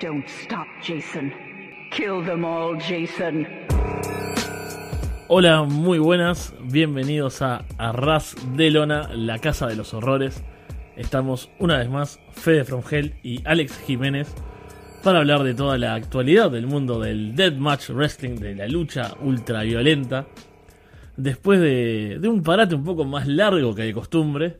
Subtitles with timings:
[0.00, 1.32] Don't stop, Jason.
[1.92, 3.46] Kill them all, Jason.
[5.28, 10.42] Hola, muy buenas, bienvenidos a Arras de Lona, la casa de los horrores.
[10.96, 14.34] Estamos una vez más, Fede From Hell y Alex Jiménez,
[15.04, 20.26] para hablar de toda la actualidad del mundo del Deathmatch Wrestling, de la lucha ultraviolenta.
[21.16, 24.58] Después de, de un parate un poco más largo que de costumbre,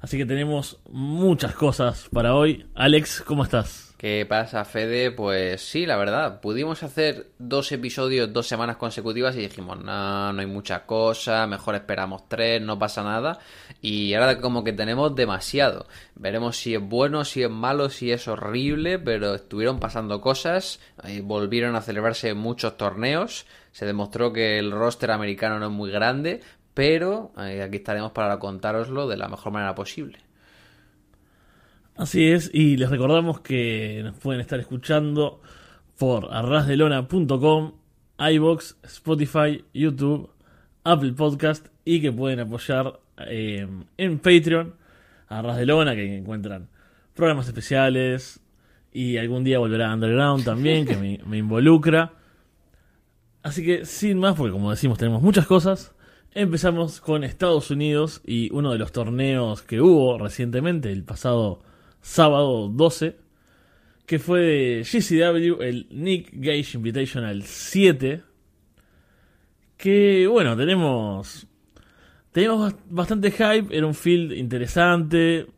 [0.00, 2.64] así que tenemos muchas cosas para hoy.
[2.74, 3.89] Alex, ¿cómo estás?
[4.00, 5.10] ¿Qué pasa, Fede?
[5.10, 10.40] Pues sí, la verdad, pudimos hacer dos episodios dos semanas consecutivas y dijimos, no, no
[10.40, 13.40] hay mucha cosa, mejor esperamos tres, no pasa nada.
[13.82, 15.86] Y ahora como que tenemos demasiado.
[16.14, 21.20] Veremos si es bueno, si es malo, si es horrible, pero estuvieron pasando cosas, eh,
[21.22, 26.40] volvieron a celebrarse muchos torneos, se demostró que el roster americano no es muy grande,
[26.72, 30.29] pero eh, aquí estaremos para contaroslo de la mejor manera posible.
[32.00, 35.42] Así es, y les recordamos que nos pueden estar escuchando
[35.98, 37.72] por arrasdelona.com,
[38.18, 40.30] iBox, Spotify, YouTube,
[40.82, 44.76] Apple Podcast y que pueden apoyar eh, en Patreon
[45.28, 45.42] a
[45.94, 46.70] que encuentran
[47.12, 48.40] programas especiales
[48.94, 52.14] y algún día volverá a Underground también, que me, me involucra.
[53.42, 55.94] Así que sin más, porque como decimos tenemos muchas cosas,
[56.32, 61.60] empezamos con Estados Unidos y uno de los torneos que hubo recientemente, el pasado
[62.00, 63.16] sábado 12,
[64.06, 68.22] que fue de GCW, el Nick Gage Invitational 7.
[69.76, 71.46] Que bueno, tenemos.
[72.32, 75.48] Tenemos bastante hype, era un field interesante,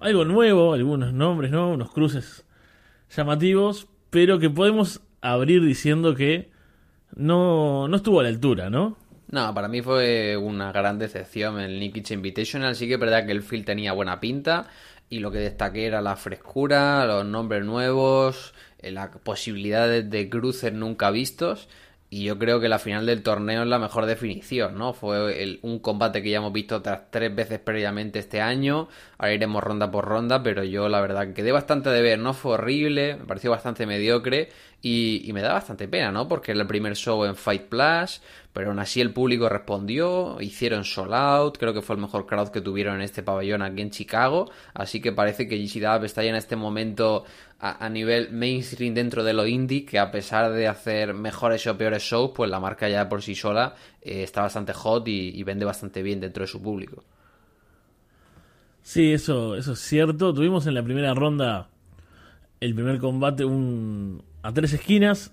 [0.00, 1.72] algo nuevo, algunos nombres, ¿no?
[1.72, 2.46] Unos cruces
[3.14, 6.50] llamativos, pero que podemos abrir diciendo que
[7.14, 8.96] no, no estuvo a la altura, ¿no?
[9.28, 12.76] No, para mí fue una gran decepción el Gage Invitational.
[12.76, 14.68] Sí que es verdad que el field tenía buena pinta
[15.08, 20.72] y lo que destaqué era la frescura, los nombres nuevos, eh, las posibilidades de cruces
[20.72, 21.68] nunca vistos.
[22.08, 24.92] Y yo creo que la final del torneo es la mejor definición, ¿no?
[24.92, 28.88] Fue un combate que ya hemos visto otras tres veces previamente este año.
[29.18, 32.20] Ahora iremos ronda por ronda, pero yo la verdad quedé bastante de ver.
[32.20, 34.50] No fue horrible, me pareció bastante mediocre
[34.88, 36.28] y, y me da bastante pena, ¿no?
[36.28, 38.20] Porque era el primer show en Fight Plus,
[38.52, 42.50] pero aún así el público respondió, hicieron sold out, creo que fue el mejor crowd
[42.50, 46.30] que tuvieron en este pabellón aquí en Chicago, así que parece que GCW está ya
[46.30, 47.24] en este momento
[47.58, 52.04] a, nivel mainstream dentro de lo indie, que a pesar de hacer mejores o peores
[52.04, 56.00] shows, pues la marca ya por sí sola eh, está bastante hot y, vende bastante
[56.00, 57.02] bien dentro de su público.
[58.82, 60.32] Sí, eso, eso es cierto.
[60.32, 61.70] Tuvimos en la primera ronda
[62.60, 65.32] el primer combate un, a tres esquinas.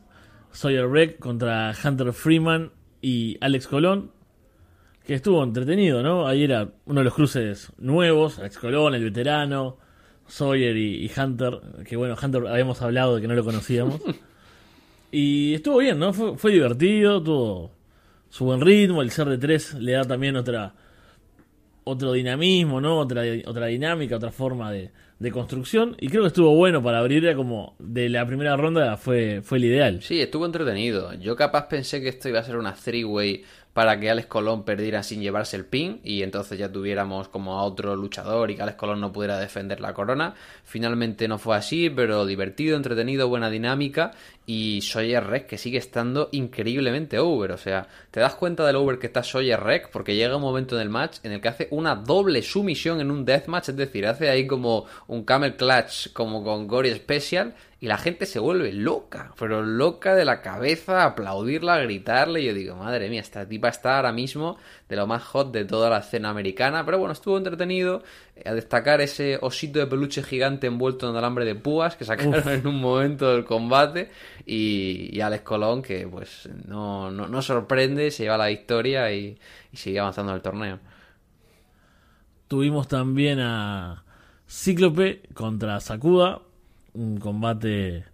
[0.54, 4.12] Sawyer Wreck contra Hunter Freeman y Alex Colón,
[5.06, 6.28] que estuvo entretenido, ¿no?
[6.28, 9.78] Ahí era uno de los cruces nuevos, Alex Colón, el veterano,
[10.28, 14.00] Sawyer y, Hunter, que bueno, Hunter habíamos hablado de que no lo conocíamos.
[15.12, 16.14] y estuvo bien, ¿no?
[16.14, 17.72] Fue, divertido, tuvo
[18.30, 20.76] su buen ritmo, el ser de tres le da también otra
[21.86, 23.00] otro dinamismo, ¿no?
[23.00, 24.92] Otra, otra dinámica, otra forma de,
[25.24, 29.42] de construcción y creo que estuvo bueno para abrir como de la primera ronda fue,
[29.42, 30.02] fue el ideal.
[30.04, 31.14] Sí, estuvo entretenido.
[31.14, 35.02] Yo capaz pensé que esto iba a ser una three-way para que Alex Colón perdiera
[35.02, 38.78] sin llevarse el pin y entonces ya tuviéramos como a otro luchador y que Alex
[38.78, 40.36] Colón no pudiera defender la corona.
[40.64, 44.12] Finalmente no fue así, pero divertido, entretenido, buena dinámica
[44.46, 47.52] y Sawyer Rec que sigue estando increíblemente over.
[47.52, 50.76] O sea, te das cuenta del over que está Sawyer Rec porque llega un momento
[50.76, 54.06] en el match en el que hace una doble sumisión en un deathmatch, es decir,
[54.06, 58.72] hace ahí como un camel clutch como con Gory Special y la gente se vuelve
[58.72, 62.40] loca, pero loca de la cabeza, aplaudirla, gritarle.
[62.40, 64.56] Y yo digo, madre mía, esta tipa está ahora mismo
[64.88, 66.86] de lo más hot de toda la escena americana.
[66.86, 68.02] Pero bueno, estuvo entretenido.
[68.38, 72.48] Eh, a destacar ese osito de peluche gigante envuelto en alambre de púas que sacaron
[72.48, 74.12] en un momento del combate.
[74.46, 79.38] Y, Alex Colón, que pues no, no, sorprende, se lleva la victoria y,
[79.74, 80.80] y sigue avanzando en el torneo.
[82.48, 84.06] Tuvimos también a
[84.48, 86.44] Cíclope contra Sakuda
[86.94, 88.06] un combate,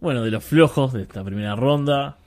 [0.00, 2.18] bueno, de los flojos de esta primera ronda.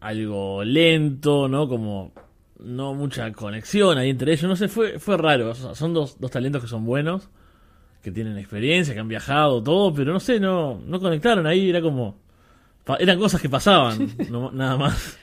[0.00, 1.68] Algo lento, ¿no?
[1.68, 2.12] Como
[2.58, 4.48] no mucha conexión ahí entre ellos.
[4.48, 5.54] No sé, fue, fue raro.
[5.54, 7.28] son dos, dos talentos que son buenos,
[8.02, 11.68] que tienen experiencia, que han viajado, todo, pero no sé, no, no conectaron ahí.
[11.68, 12.18] Era como.
[12.98, 14.16] Eran cosas que pasaban,
[14.52, 15.19] nada más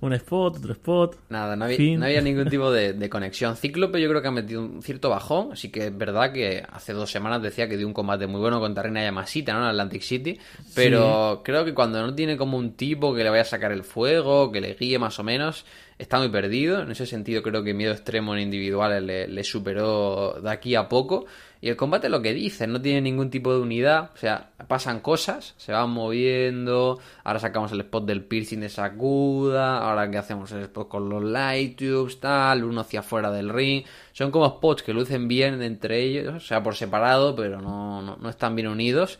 [0.00, 1.16] un spot, otro spot.
[1.30, 3.56] Nada, no había, ningún tipo de, conexión.
[3.56, 6.92] Cíclope yo creo que ha metido un cierto bajón, así que es verdad que hace
[6.92, 9.60] dos semanas decía que dio un combate muy bueno contra Reina Yamasita, ¿no?
[9.60, 10.38] En Atlantic City,
[10.74, 13.84] pero creo que cuando no tiene como un tipo que le vaya a sacar el
[13.84, 15.64] fuego, que le guíe más o menos,
[15.98, 16.82] está muy perdido.
[16.82, 20.88] En ese sentido creo que Miedo Extremo en individuales le, le superó de aquí a
[20.88, 21.26] poco.
[21.60, 25.00] Y el combate lo que dice, no tiene ningún tipo de unidad, o sea, pasan
[25.00, 30.52] cosas, se van moviendo, ahora sacamos el spot del piercing de Sakuda, ahora que hacemos
[30.52, 34.82] el spot con los light tubes, tal, uno hacia afuera del ring, son como spots
[34.82, 38.68] que lucen bien entre ellos, o sea, por separado, pero no, no, no están bien
[38.68, 39.18] unidos.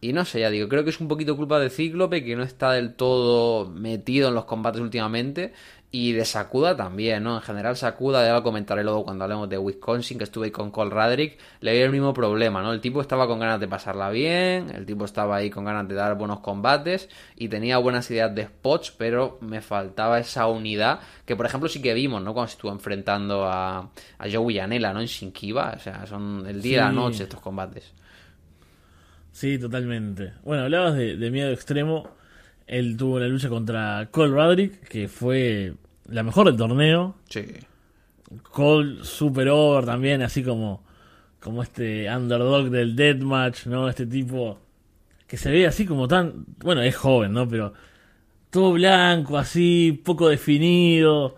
[0.00, 2.44] Y no sé, ya digo, creo que es un poquito culpa de Cíclope que no
[2.44, 5.52] está del todo metido en los combates últimamente.
[5.90, 7.36] Y de Sakuda también, ¿no?
[7.36, 10.70] En general, Sakuda, ya lo comentaré luego cuando hablemos de Wisconsin, que estuve ahí con
[10.70, 12.74] Cole Radrick, le dio el mismo problema, ¿no?
[12.74, 15.94] El tipo estaba con ganas de pasarla bien, el tipo estaba ahí con ganas de
[15.94, 21.36] dar buenos combates y tenía buenas ideas de spots, pero me faltaba esa unidad que,
[21.36, 22.34] por ejemplo, sí que vimos, ¿no?
[22.34, 23.78] Cuando se estuvo enfrentando a,
[24.18, 25.00] a Joey Yanela, ¿no?
[25.00, 27.94] En Shinkiba, o sea, son el día y la noche estos combates.
[29.32, 30.34] Sí, totalmente.
[30.42, 32.17] Bueno, hablabas de, de miedo extremo.
[32.68, 35.74] Él tuvo una lucha contra Cole Radrick, que fue
[36.06, 37.16] la mejor del torneo.
[37.28, 37.44] Sí.
[38.42, 40.84] Cole super over también, así como,
[41.40, 43.88] como este underdog del deathmatch, ¿no?
[43.88, 44.60] Este tipo
[45.26, 46.44] que se ve así como tan...
[46.58, 47.48] Bueno, es joven, ¿no?
[47.48, 47.72] Pero
[48.50, 51.36] todo blanco, así, poco definido,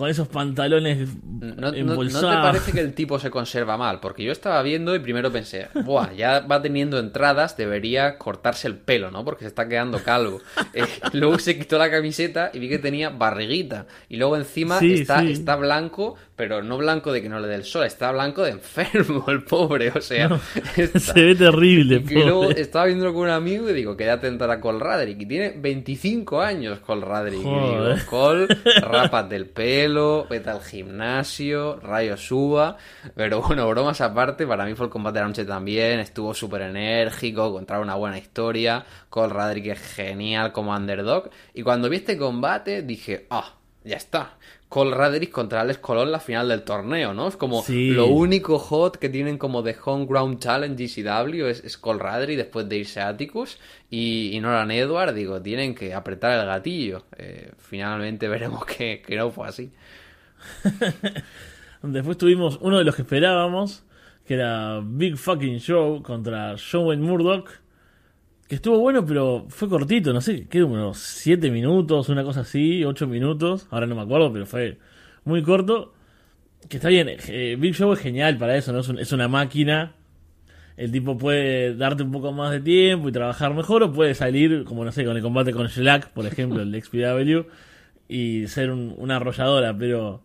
[0.00, 1.08] con esos pantalones
[1.40, 2.30] No, no- ¿no embolsados.
[2.30, 4.00] te parece que el tipo se conserva mal?
[4.00, 8.76] Porque yo estaba viendo y primero pensé, Buah, ya va teniendo entradas, debería cortarse el
[8.76, 9.24] pelo, ¿no?
[9.24, 10.40] Porque se está quedando calvo.
[10.74, 13.86] Eh, luego se quitó la camiseta y vi que tenía barriguita.
[14.08, 15.32] Y luego encima Sí, está, sí.
[15.32, 18.52] está blanco, pero no blanco de que no le dé el sol, está blanco de
[18.52, 20.40] enfermo el pobre, o sea...
[20.74, 24.50] está- se ve terrible, y luego estaba viéndolo con un amigo y digo, quédate atenta
[24.50, 25.20] a Cole Radrick.
[25.20, 27.40] Y tiene 25 años Cole Radrick.
[27.40, 28.06] Y digo, Joder.
[28.06, 28.46] Cole,
[28.80, 32.78] rápate el pelo, vete al gimnasio, rayo suba.
[33.14, 36.00] Pero bueno, bromas aparte, para mí fue el combate de la noche también.
[36.00, 38.82] Estuvo súper enérgico, contra una buena historia.
[39.10, 41.28] Cole Radrick es genial como underdog.
[41.52, 44.38] Y cuando vi este combate dije, ah, ya está.
[44.70, 47.26] Cole Radrick contra Alex Colón la final del torneo, ¿no?
[47.26, 47.90] Es como Sí.
[47.90, 51.98] lo único hot que tienen como de Home Ground Challenge GCW es, es Cole
[52.36, 53.58] después de irse a Atticus
[53.90, 57.04] y, y Nolan Edward, digo, tienen que apretar el gatillo.
[57.18, 59.72] Eh, finalmente veremos que, que no fue así.
[61.82, 63.82] Después tuvimos uno de los que esperábamos,
[64.24, 67.50] que era Big Fucking Show contra Wayne Murdoch,
[68.50, 72.84] que estuvo bueno, pero fue cortito, no sé, qué unos 7 minutos, una cosa así,
[72.84, 74.78] 8 minutos, ahora no me acuerdo, pero fue
[75.24, 75.94] muy corto.
[76.68, 78.80] Que está bien, eh, Big Show es genial para eso, ¿no?
[78.80, 79.94] Es, un- es una máquina.
[80.76, 84.64] El tipo puede darte un poco más de tiempo y trabajar mejor, o puede salir,
[84.64, 87.46] como no sé, con el combate con Shellac, por ejemplo, el XPW,
[88.08, 90.22] y ser un- una arrolladora, pero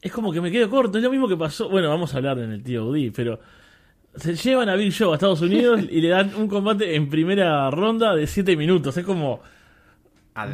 [0.00, 0.98] es como que me quedo corto.
[0.98, 1.68] Es lo mismo que pasó.
[1.68, 3.40] Bueno, vamos a hablar en el TOD, pero
[4.16, 7.70] se llevan a Big Show a Estados Unidos y le dan un combate en primera
[7.70, 8.96] ronda de 7 minutos.
[8.96, 9.40] Es como,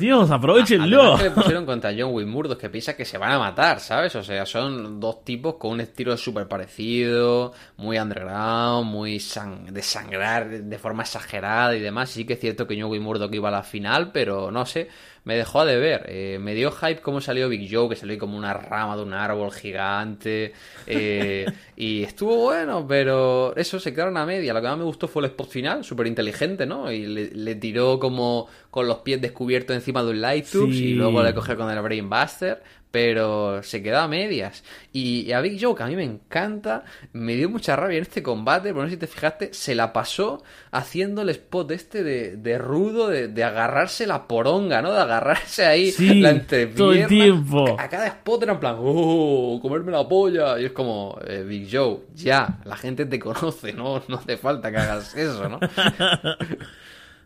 [0.00, 1.16] Dios, aprovechenlo.
[1.16, 4.14] Que le pusieron contra John Wayne Murdoch que piensa que se van a matar, ¿sabes?
[4.16, 9.82] O sea, son dos tipos con un estilo súper parecido, muy underground, muy sang- de
[9.82, 12.10] sangrar de forma exagerada y demás.
[12.10, 14.88] Sí que es cierto que John Wayne Murdoch iba a la final, pero no sé,
[15.28, 16.06] me dejó de ver.
[16.08, 19.12] Eh, me dio hype cómo salió Big Joe, que salió como una rama de un
[19.12, 20.54] árbol gigante.
[20.86, 21.44] eh,
[21.76, 24.54] y estuvo bueno, pero eso se quedaron a media.
[24.54, 26.90] Lo que más me gustó fue el spot final, súper inteligente, ¿no?
[26.90, 30.86] Y le, le tiró como con los pies descubiertos encima de un light tubes Sí.
[30.86, 32.62] y luego le cogió con el Brain Buster.
[32.90, 34.64] Pero se quedó a medias.
[34.92, 38.22] Y, a Big Joe, que a mí me encanta, me dio mucha rabia en este
[38.22, 38.70] combate.
[38.70, 42.56] Pero no sé si te fijaste, se la pasó haciendo el spot este de, de
[42.58, 44.92] rudo, de, de agarrarse la poronga, ¿no?
[44.92, 46.76] De agarrarse ahí Sí, la entrepierna.
[46.76, 47.76] todo el tiempo.
[47.78, 49.58] A cada spot era en plan, ¡oh!
[49.60, 50.58] Comerme la polla.
[50.58, 54.02] Y es como, eh, Big Joe, ya, la gente te conoce, ¿no?
[54.08, 55.60] No hace falta que hagas eso, ¿no?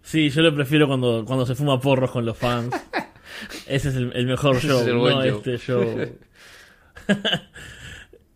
[0.05, 2.75] Sí, yo lo prefiero cuando, cuando se fuma porros con los fans.
[3.67, 5.37] Ese es el, el mejor show, es el buen no show.
[5.39, 6.09] este show.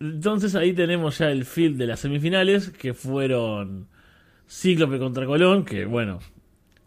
[0.01, 3.89] Entonces ahí tenemos ya el field de las semifinales, que fueron
[4.49, 6.19] Cíclope contra Colón, que bueno,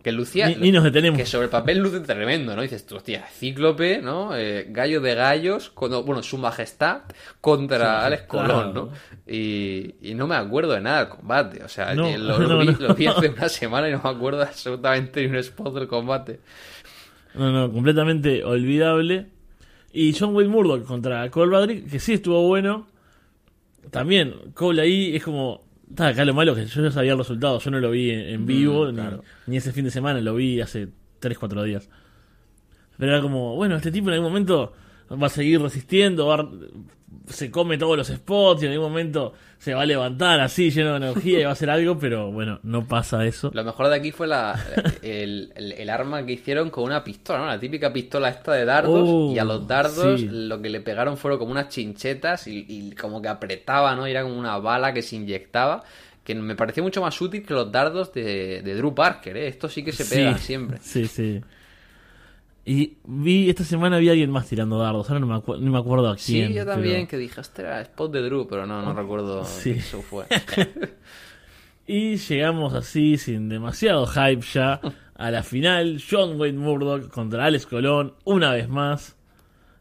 [0.03, 0.47] Que lucía.
[0.49, 1.17] Ni- ni nos detenemos.
[1.17, 2.61] Que sobre el papel luce tremendo, ¿no?
[2.61, 4.37] Dices hostia, Cíclope, ¿no?
[4.37, 7.01] Eh, gallo de gallos, cuando, bueno, su majestad
[7.41, 8.23] contra Alex.
[8.23, 8.89] Colón, ¿no?
[9.27, 11.63] Y, y no me acuerdo de nada del combate.
[11.63, 12.77] O sea, No, lo, lo no, vi, no.
[12.79, 16.39] lo vi hace una semana y no me acuerdo absolutamente ni un spot del combate.
[17.35, 19.27] No, no, completamente olvidable.
[19.91, 22.87] Y John Wayne Murdoch contra Cole Radrick, que sí estuvo bueno.
[23.91, 25.67] También, Cole ahí es como.
[25.89, 28.19] Está acá lo malo que yo ya sabía el resultado, yo no lo vi en,
[28.19, 29.23] en vivo, claro.
[29.47, 31.89] ni, ese fin de semana, lo vi hace 3-4 días.
[32.99, 34.73] Pero era como, bueno, este tipo en algún momento
[35.11, 36.49] va a seguir resistiendo, va a-
[37.27, 40.91] se come todos los spots y en algún momento se va a levantar así, lleno
[40.91, 43.51] de energía y va a hacer algo, pero bueno, no pasa eso.
[43.53, 44.59] Lo mejor de aquí fue la,
[45.01, 47.45] el, el- el arma que hicieron con una pistola, ¿no?
[47.47, 49.03] La típica pistola esta de dardos.
[49.07, 50.27] Oh, y a los dardos sí.
[50.31, 54.07] lo que le pegaron fueron como unas chinchetas y, y como que apretaba, ¿no?
[54.07, 55.83] Y era como una bala que se inyectaba.
[56.23, 59.47] Que me pareció mucho más útil que los dardos de, de Drew Parker, ¿eh?
[59.47, 60.77] Esto sí que se pega Sí, siempre.
[60.81, 61.41] Sí, sí.
[62.71, 65.71] Y vi, esta semana vi a alguien más tirando dardos, ahora no me, acu- no
[65.71, 66.49] me acuerdo a quién.
[66.49, 69.71] Sí, yo también, pero- que dije, era spot de Drew, pero no, no recuerdo Sí.
[69.71, 70.25] eso fue.
[71.87, 74.79] Y llegamos así, sin demasiado hype ya,
[75.15, 75.99] a la final.
[76.07, 79.17] John Wayne Murdoch contra Alex Colón, una vez más.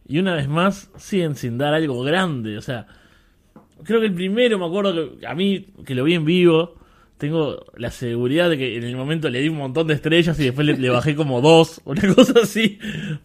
[0.07, 2.57] Y una vez más siguen sin dar algo grande.
[2.57, 2.87] O sea,
[3.85, 6.77] creo que el primero, me acuerdo que a mí, que lo vi en vivo,
[7.19, 10.45] tengo la seguridad de que en el momento le di un montón de estrellas y
[10.45, 12.79] después le, le bajé como dos, una cosa así.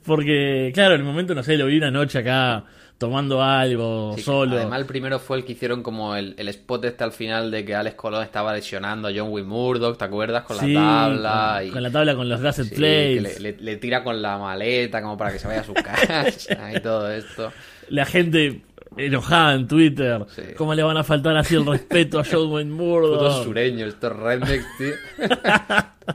[0.05, 2.65] Porque, claro, en el momento, no sé, lo vi una noche acá
[2.97, 4.55] tomando algo, Sí, solo.
[4.55, 7.65] Además, el primero fue el que hicieron como el, el spot este al final de
[7.65, 10.43] que Alex Colón estaba lesionando a John Wayne Murdoch, ¿te acuerdas?
[10.43, 11.55] Con Sí, la tabla.
[11.59, 11.71] con, y...
[11.71, 13.39] con la tabla con los gasset Sí, plates.
[13.41, 16.71] le, le- le tira con la maleta como para que se vaya a su casa
[16.73, 17.51] y todo esto.
[17.89, 18.61] la gente
[18.97, 20.25] enojada en Twitter.
[20.35, 20.41] Sí.
[20.57, 23.43] ¿Cómo le van a faltar así el respeto a John Wayne Murdoch?
[23.43, 24.93] sureños, estos rednecks, tío.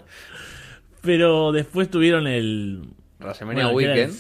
[1.03, 2.83] Pero después tuvieron el.
[3.21, 4.15] WrestleMania Bueno, Weekend.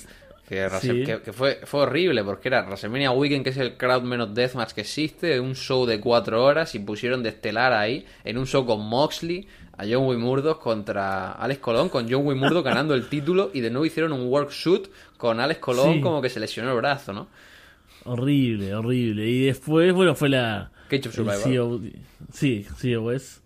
[0.48, 1.04] Que, Wrestle- Sí.
[1.04, 4.72] que- que fue, fue horrible porque era WrestleMania Weekend, que es el crowd menos deathmatch
[4.72, 8.64] que existe, un show de cuatro horas y pusieron de estelar ahí, en un show
[8.64, 9.46] con Moxley,
[9.76, 13.60] a John Wayne Murdoch contra Alex Colón, con John Wayne Murdoch ganando el título y
[13.60, 14.88] de nuevo hicieron un work shoot
[15.18, 16.00] con Alex Colón Sí.
[16.00, 17.28] como que se lesionó el brazo, ¿no?
[18.10, 19.26] Horrible, horrible.
[19.28, 20.70] Y después, bueno, fue la.
[20.90, 21.42] El Survivor.
[21.42, 21.80] CO
[22.32, 23.42] sí, COS.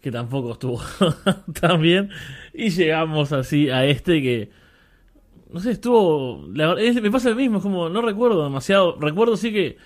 [0.00, 0.80] Que tampoco estuvo
[1.60, 2.10] tan bien.
[2.54, 4.50] Y llegamos así a este que.
[5.52, 6.46] No sé, estuvo.
[6.54, 7.88] la es- me pasa lo mismo, es como.
[7.88, 8.96] No recuerdo demasiado.
[9.00, 9.76] Recuerdo sí que.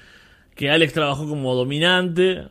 [0.54, 2.49] Que Alex trabajó como dominante.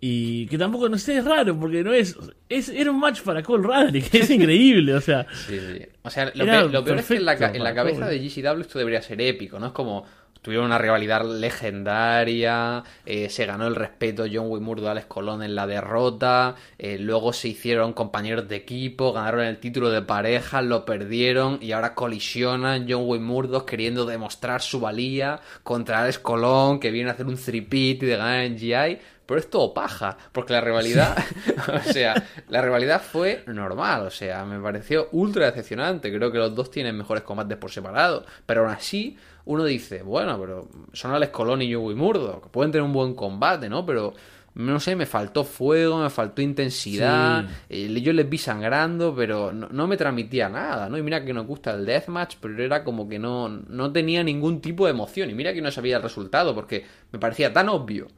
[0.00, 2.16] Y que tampoco, no sé, es raro, porque no es.
[2.48, 5.26] es era un match para Cole Radrick, es increíble, o sea.
[5.32, 5.86] Sí, sí.
[6.02, 8.18] O sea, lo, pe- lo peor es que en la, ca- en la cabeza Cole.
[8.20, 9.66] de GCW esto debería ser épico, ¿no?
[9.66, 10.04] Es como
[10.48, 14.48] tuvieron una rivalidad legendaria, eh, se ganó el respeto John
[14.86, 19.58] a Alex Colón en la derrota, eh, luego se hicieron compañeros de equipo, ganaron el
[19.58, 25.40] título de pareja, lo perdieron y ahora colisionan John Wayne Murdoch queriendo demostrar su valía
[25.64, 28.98] contra Alex Colón que viene a hacer un three-peat y de ganar en GI.
[29.26, 31.14] Pero es todo paja, porque la rivalidad,
[31.74, 32.14] o sea,
[32.48, 36.10] la rivalidad fue normal, o sea, me pareció ultra decepcionante.
[36.10, 40.38] Creo que los dos tienen mejores combates por separado, pero aún así uno dice, bueno,
[40.38, 43.86] pero son Alex Colón y John Wayne Murdoch, que pueden tener un buen combate, ¿no?
[43.86, 44.12] Pero
[44.54, 47.46] no sé, me faltó fuego, me faltó intensidad.
[47.70, 50.98] eh, yo les vi sangrando, pero no, no me transmitía nada, ¿no?
[50.98, 54.60] Y mira que nos gusta el deathmatch, pero era como que no, no tenía ningún
[54.60, 55.30] tipo de emoción.
[55.30, 58.08] Y mira que no sabía el resultado, porque me parecía tan obvio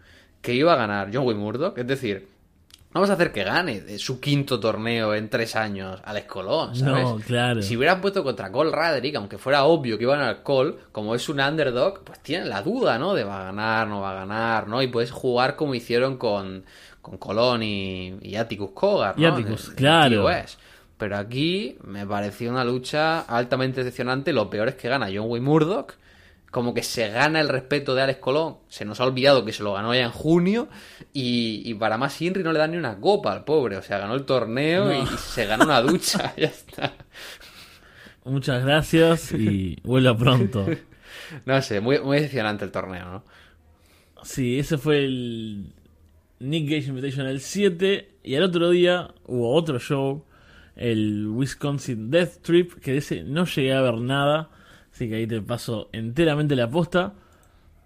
[0.43, 1.79] que iba a ganar John Murdoch.
[1.79, 2.27] Es decir,
[2.93, 7.05] vamos a hacer que gane su quinto torneo en tres años Alex Colón, ¿sabes?
[7.05, 7.63] No, claro.
[7.63, 11.29] Si hubieran puesto contra Cole Radrick, aunque fuera obvio que iban al Cole, como es
[11.29, 13.15] un underdog, pues tienen la duda, ¿no?
[13.15, 14.83] De va a ganar, no va a ganar, ¿no?
[14.83, 16.65] Y puedes jugar como hicieron con,
[17.01, 19.23] con Colón y, y Atticus Cogar, ¿no?
[19.23, 20.29] Y Atticus, claro.
[20.99, 24.35] Pero aquí me pareció una lucha altamente decepcionante.
[24.35, 25.95] Lo peor es que gana John Wayne Murdoch.
[26.51, 28.57] Como que se gana el respeto de Alex Colón.
[28.69, 30.69] Se nos ha olvidado que se lo ganó ya en junio.
[31.13, 33.77] Y, y para más Inri no le dan ni una copa al pobre.
[33.77, 34.93] O sea, ganó el torneo No.
[34.93, 36.35] y, y se ganó una ducha.
[36.37, 36.93] ya está.
[38.25, 40.67] Muchas gracias y vuelva pronto.
[41.47, 43.25] No sé, muy, muy decepcionante el torneo, ¿no?
[44.25, 45.73] Sí, ese fue el
[46.41, 48.09] Nick Gage Invitational 7.
[48.25, 50.25] Y al otro día hubo otro show,
[50.75, 54.51] el Wisconsin Death Trip, que de ese no llegué a ver nada.
[54.93, 57.15] Así que ahí te paso enteramente la posta.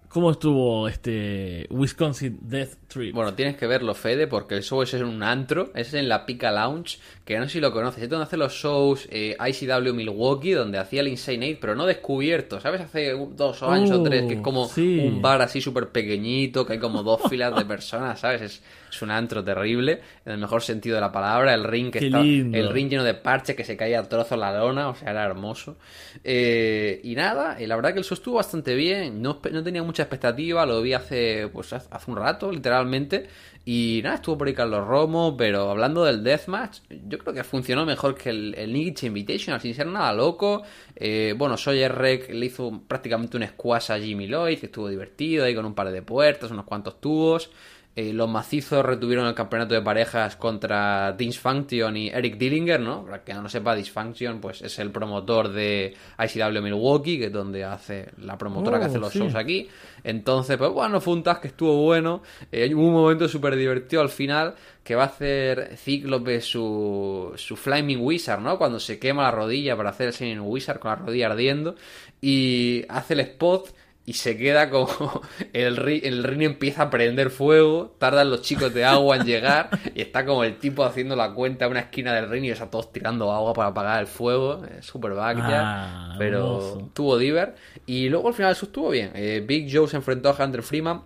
[0.07, 3.13] ¿Cómo estuvo este Wisconsin Death Trip?
[3.13, 6.25] Bueno, tienes que verlo, Fede, porque el show es en un antro, es en la
[6.25, 9.93] Pica Lounge, que no sé si lo conoces, es donde hace los shows eh, ICW
[9.93, 12.79] Milwaukee, donde hacía el Insane Eight, pero no descubierto, ¿sabes?
[12.79, 14.99] Hace dos años o Oh, tres, que es como sí.
[14.99, 18.41] un bar así súper pequeñito, que hay como dos filas de personas, ¿sabes?
[18.41, 18.63] Es,
[18.95, 22.05] es un antro terrible, en el mejor sentido de la palabra, el ring que Qué
[22.07, 22.57] está, lindo.
[22.57, 25.23] el ring lleno de parches que se caía a trozos la lona, o sea, era
[25.23, 25.77] hermoso.
[26.23, 29.83] Eh, y nada, y la verdad que el show estuvo bastante bien, no, no tenía
[29.83, 33.27] mucha expectativa, lo vi hace, pues, hace un rato, literalmente.
[33.67, 37.83] Y nada, estuvo por ahí Carlos Romo, pero hablando del Deathmatch, yo creo que funcionó
[37.83, 40.61] mejor que el, el Nick Invitational, sin ser nada loco.
[40.95, 45.45] Eh, bueno, Sawyer Rec le hizo prácticamente un squash a Jimmy Lloyd, que estuvo divertido
[45.45, 47.49] ahí con un par de puertas, unos cuantos tubos.
[47.97, 53.05] Eh, los macizos retuvieron el campeonato de parejas contra Dysfunction y Eric Dillinger, ¿no?
[53.05, 57.63] Para que no sepa, Dysfunction pues, es el promotor de ICW Milwaukee, que es donde
[57.63, 59.19] hace la promotora que Oh, hace los sí.
[59.19, 59.69] shows aquí.
[60.03, 62.21] Entonces, pues bueno, fue un tag que estuvo bueno.
[62.51, 67.55] Eh, hubo un momento súper divertido al final que va a hacer Cíclope su, su
[67.55, 68.57] Flaming Wizard, ¿no?
[68.57, 71.75] Cuando se quema la rodilla para hacer el Shining Wizard con la rodilla ardiendo.
[72.21, 73.73] Y hace el spot
[74.07, 74.89] y se queda como
[75.53, 79.69] el, ri- el ring empieza a prender fuego, tardan los chicos de agua en llegar
[79.95, 82.69] y está como el tipo haciendo la cuenta en una esquina del ring y está
[82.69, 86.89] todos tirando agua para apagar el fuego, super backyard, Ah, pero hermoso.
[86.93, 87.55] tuvo diver
[87.87, 91.01] y luego al final eso estuvo bien, Eh, Big Joe se enfrentó a Hunter Freeman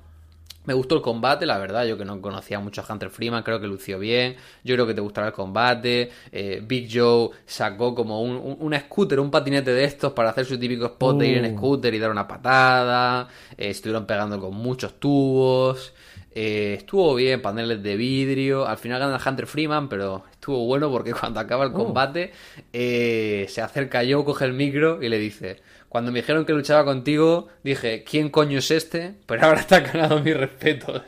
[0.65, 1.85] me gustó el combate, la verdad.
[1.85, 4.35] Yo que no conocía mucho a Hunter Freeman, creo que lució bien.
[4.63, 6.11] Yo creo que te gustará el combate.
[6.31, 10.45] Eh, Big Joe sacó como un, un, un scooter, un patinete de estos para hacer
[10.45, 11.57] su típico spot de ir en Uh.
[11.57, 13.27] scooter y dar una patada.
[13.57, 15.93] Eh, estuvieron pegando con muchos tubos.
[16.31, 18.67] Eh, estuvo bien, paneles de vidrio.
[18.67, 21.73] Al final gana Hunter Freeman, pero estuvo bueno porque cuando acaba el Oh.
[21.73, 22.31] combate
[22.73, 26.85] eh, se acerca Joe, coge el micro y le dice: Cuando me dijeron que luchaba
[26.85, 29.15] contigo, dije: ¿Quién coño es este?
[29.25, 31.01] Pero ahora está ganado mi respeto.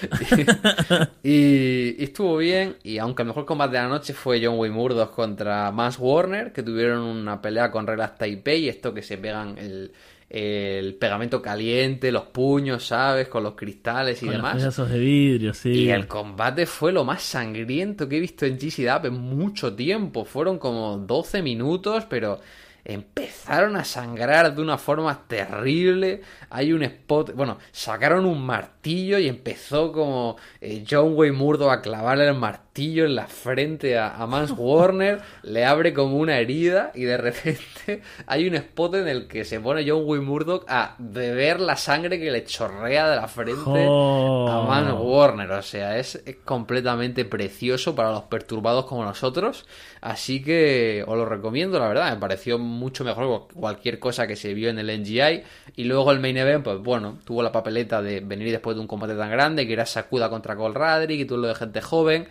[1.22, 2.76] y, y estuvo bien.
[2.82, 6.52] Y aunque el mejor combate de la noche fue John Wayne Murdoch contra Mans Warner,
[6.52, 9.92] que tuvieron una pelea con reglas Taipei, esto que se pegan el.
[10.34, 13.28] El pegamento caliente, los puños, ¿sabes?
[13.28, 14.54] Con los cristales y Con demás.
[14.54, 15.68] los pedazos de vidrio, sí.
[15.68, 20.24] Y el combate fue lo más sangriento que he visto en GCW en mucho tiempo.
[20.24, 22.40] Fueron como 12 minutos, pero
[22.84, 26.22] empezaron a sangrar de una forma terrible.
[26.50, 31.80] Hay un spot, bueno, sacaron un martillo y empezó como eh, John Wayne Murdo a
[31.82, 36.90] clavarle el martillo en la frente a, a Mans Warner, le abre como una herida
[36.94, 40.94] y de repente hay un spot en el que se pone John Wayne Murdoch a
[40.98, 44.48] beber la sangre que le chorrea de la frente Oh.
[44.48, 45.50] a Mans Warner.
[45.52, 49.66] O sea, es, es completamente precioso para los perturbados como nosotros.
[50.00, 52.12] Así que os lo recomiendo, la verdad.
[52.12, 55.42] Me pareció mucho mejor que cualquier cosa que se vio en el NGI.
[55.76, 58.86] Y luego el main event, pues bueno, tuvo la papeleta de venir después de un
[58.88, 62.28] combate tan grande que era Sakuda contra Cole Radrick y todo lo de gente joven.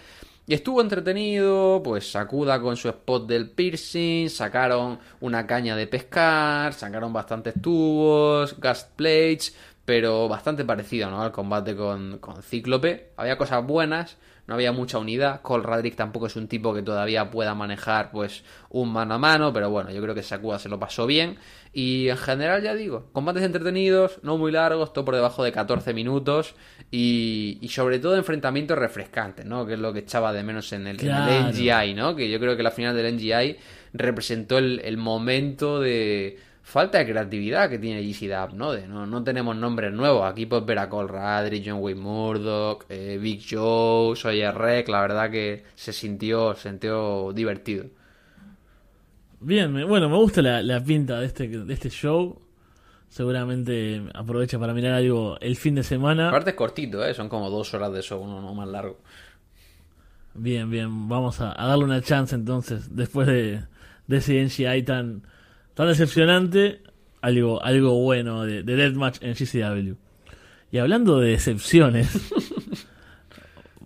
[0.47, 6.73] Y estuvo entretenido, pues Sakuda con su spot del piercing, sacaron una caña de pescar,
[6.73, 9.55] sacaron bastantes tubos, gas plates,
[9.85, 11.21] pero bastante parecido, ¿no?
[11.21, 13.11] Al combate con, con Cíclope.
[13.17, 14.17] Había cosas buenas,
[14.47, 15.41] no había mucha unidad.
[15.41, 19.53] Cole Radrick tampoco es un tipo que todavía pueda manejar, pues, un mano a mano,
[19.53, 21.37] pero bueno, yo creo que Sakuda se lo pasó bien.
[21.73, 25.93] Y en general, ya digo, combates entretenidos, no muy largos, todo por debajo de 14
[25.93, 26.55] minutos
[26.91, 29.65] y, y sobre todo enfrentamientos refrescantes, ¿no?
[29.65, 31.49] Que es lo que echaba de menos en el, en el.
[31.49, 32.15] NGI, ¿no?
[32.15, 33.57] Que yo creo que la final del NGI
[33.93, 38.71] representó el, el momento de falta de creatividad que tiene GCW, ¿no?
[38.71, 40.23] De no, no tenemos nombres nuevos.
[40.23, 44.87] Aquí puedes ver a Cole John Wayne Murdoch, eh, Big Joe, Sawyer Rec.
[44.89, 47.85] La verdad que se sintió, se sintió divertido.
[49.39, 52.39] Bien, me- bueno, me gusta la, la pinta de este, de este show.
[53.09, 56.29] Seguramente aprovecha para mirar algo el fin de semana.
[56.29, 57.13] Aparte es cortito, ¿eh?
[57.13, 58.99] Son como dos horas de show, no, no más largo.
[60.33, 63.63] Bien, bien, vamos a, a darle una chance entonces, después de,
[64.07, 65.23] de ese NGI tan,
[65.73, 66.81] tan decepcionante,
[67.21, 69.95] algo, algo bueno de, de Deathmatch en GCW.
[70.71, 72.31] Y hablando de decepciones,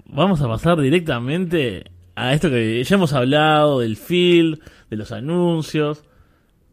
[0.05, 6.03] vamos a pasar directamente a esto que ya hemos hablado, del field, de los anuncios.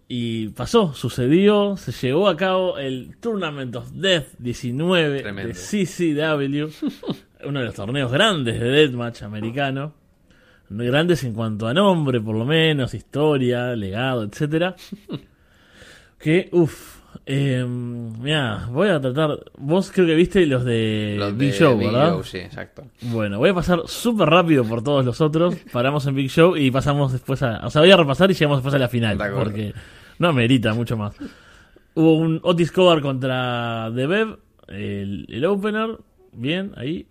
[0.08, 5.48] Y pasó, sucedió, se llevó a cabo el Tournament of Death 19 Tremendo.
[5.48, 6.86] de CCW,
[7.48, 9.94] uno de los torneos grandes de Deathmatch americano.
[10.76, 14.74] Grandes en cuanto a nombre, por lo menos, historia, legado, etcétera.
[16.18, 19.38] Que, uff, mira, voy a tratar.
[19.58, 22.10] Vos creo que viste los de Los Big de Show, Big ¿verdad?
[22.10, 22.84] Show, sí, exacto.
[23.02, 25.56] Bueno, voy a pasar súper rápido por todos los otros.
[25.72, 27.66] Paramos en Big Show y pasamos después a.
[27.66, 29.18] O sea, voy a repasar y llegamos después a la final.
[29.34, 29.74] Porque
[30.18, 31.14] no merita mucho más.
[31.94, 35.98] Hubo un Otis Cobar contra The Bev, el, el opener.
[36.32, 37.06] Bien, ahí.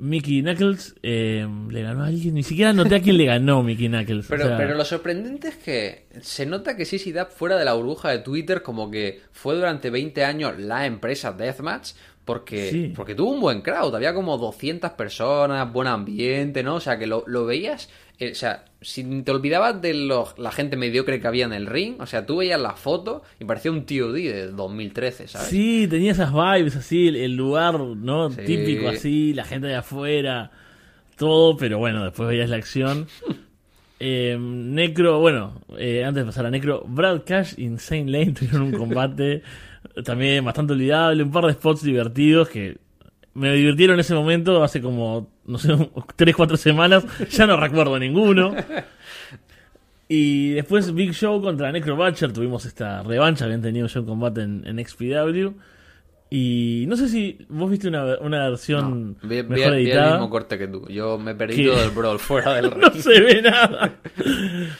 [0.00, 2.34] Mickey Knuckles eh, le ganó a alguien.
[2.34, 4.26] Ni siquiera noté a quién le ganó Mickey Knuckles.
[4.26, 7.64] o Pero, sea, pero lo sorprendente es que se nota que CC Dub fuera de
[7.64, 11.92] la burbuja de Twitter como que fue durante 20 años la empresa Deathmatch
[12.24, 12.92] porque, Sí.
[12.94, 16.76] porque tuvo un buen crowd, había como 200 personas, buen ambiente, ¿no?
[16.76, 17.88] O sea, que lo, lo veías,
[18.20, 21.94] o sea, si te olvidabas de los- la gente mediocre que había en el ring,
[22.00, 25.48] o sea, tú veías la foto y parecía un TOD de 2013, ¿sabes?
[25.48, 28.30] Sí, tenía esas vibes así, el, el lugar, ¿no?
[28.30, 28.42] Sí.
[28.44, 30.50] Típico así, la gente de afuera,
[31.16, 33.06] todo, pero bueno, después veías la acción.
[34.02, 38.62] Eh, Necro, bueno, eh, antes de pasar a Necro, Brad Cash y Insane Lane tuvieron
[38.62, 39.42] un combate
[40.06, 42.78] también bastante olvidable, un par de spots divertidos que
[43.34, 45.76] me divirtieron en ese momento hace como, no sé,
[46.16, 47.04] 3, 4 semanas.
[47.30, 48.54] Ya no recuerdo ninguno.
[50.08, 52.32] Y después Big Show contra Necro Butcher.
[52.32, 53.44] Tuvimos esta revancha.
[53.44, 55.54] Habían tenido ya un combate en, en XPW.
[56.32, 60.10] Y no sé si vos viste una, una versión No, vi, vi- mejor vi el
[60.12, 60.86] mismo corte que tú.
[60.88, 61.64] Yo me perdí ¿Qué?
[61.66, 63.02] todo el brawl fuera del No ring.
[63.02, 63.94] se ve nada.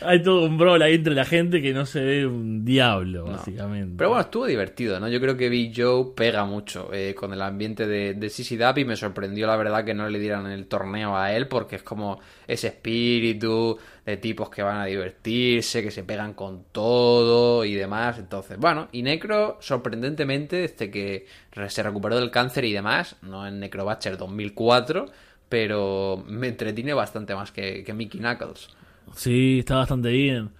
[0.03, 3.33] Hay todo un brawl ahí entre la gente que no se ve un diablo, No.
[3.33, 3.95] básicamente.
[3.99, 5.09] Pero bueno, estuvo divertido, ¿no?
[5.09, 8.85] Yo creo que Big Joe pega mucho eh, con el ambiente de, de CC y
[8.85, 12.21] me sorprendió la verdad que no le dieran el torneo a él porque es como
[12.47, 18.19] ese espíritu de tipos que van a divertirse, que se pegan con todo y demás.
[18.19, 21.27] Entonces, bueno, y Necro, sorprendentemente, desde que
[21.69, 25.07] se recuperó del cáncer y demás, no en Necrobatcher 2004,
[25.49, 28.69] pero me entretiene bastante más que, que Mickey Knuckles.
[29.15, 30.51] Sí, está bastante bien.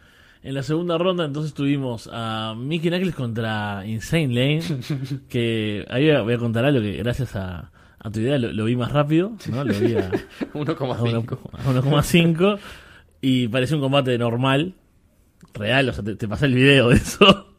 [0.43, 4.63] En la segunda ronda entonces tuvimos a Mickey Knuckles contra Insane Lane,
[5.29, 8.75] que ahí voy a- contar algo que gracias a, a tu idea lo, lo vi
[8.75, 9.65] más rápido, ¿no?
[9.65, 10.13] Lo vi a, a
[10.55, 12.59] 1,5.
[13.21, 14.75] 1,5 y parecía un combate normal,
[15.55, 17.47] real, o sea, te, te pasé el video de eso.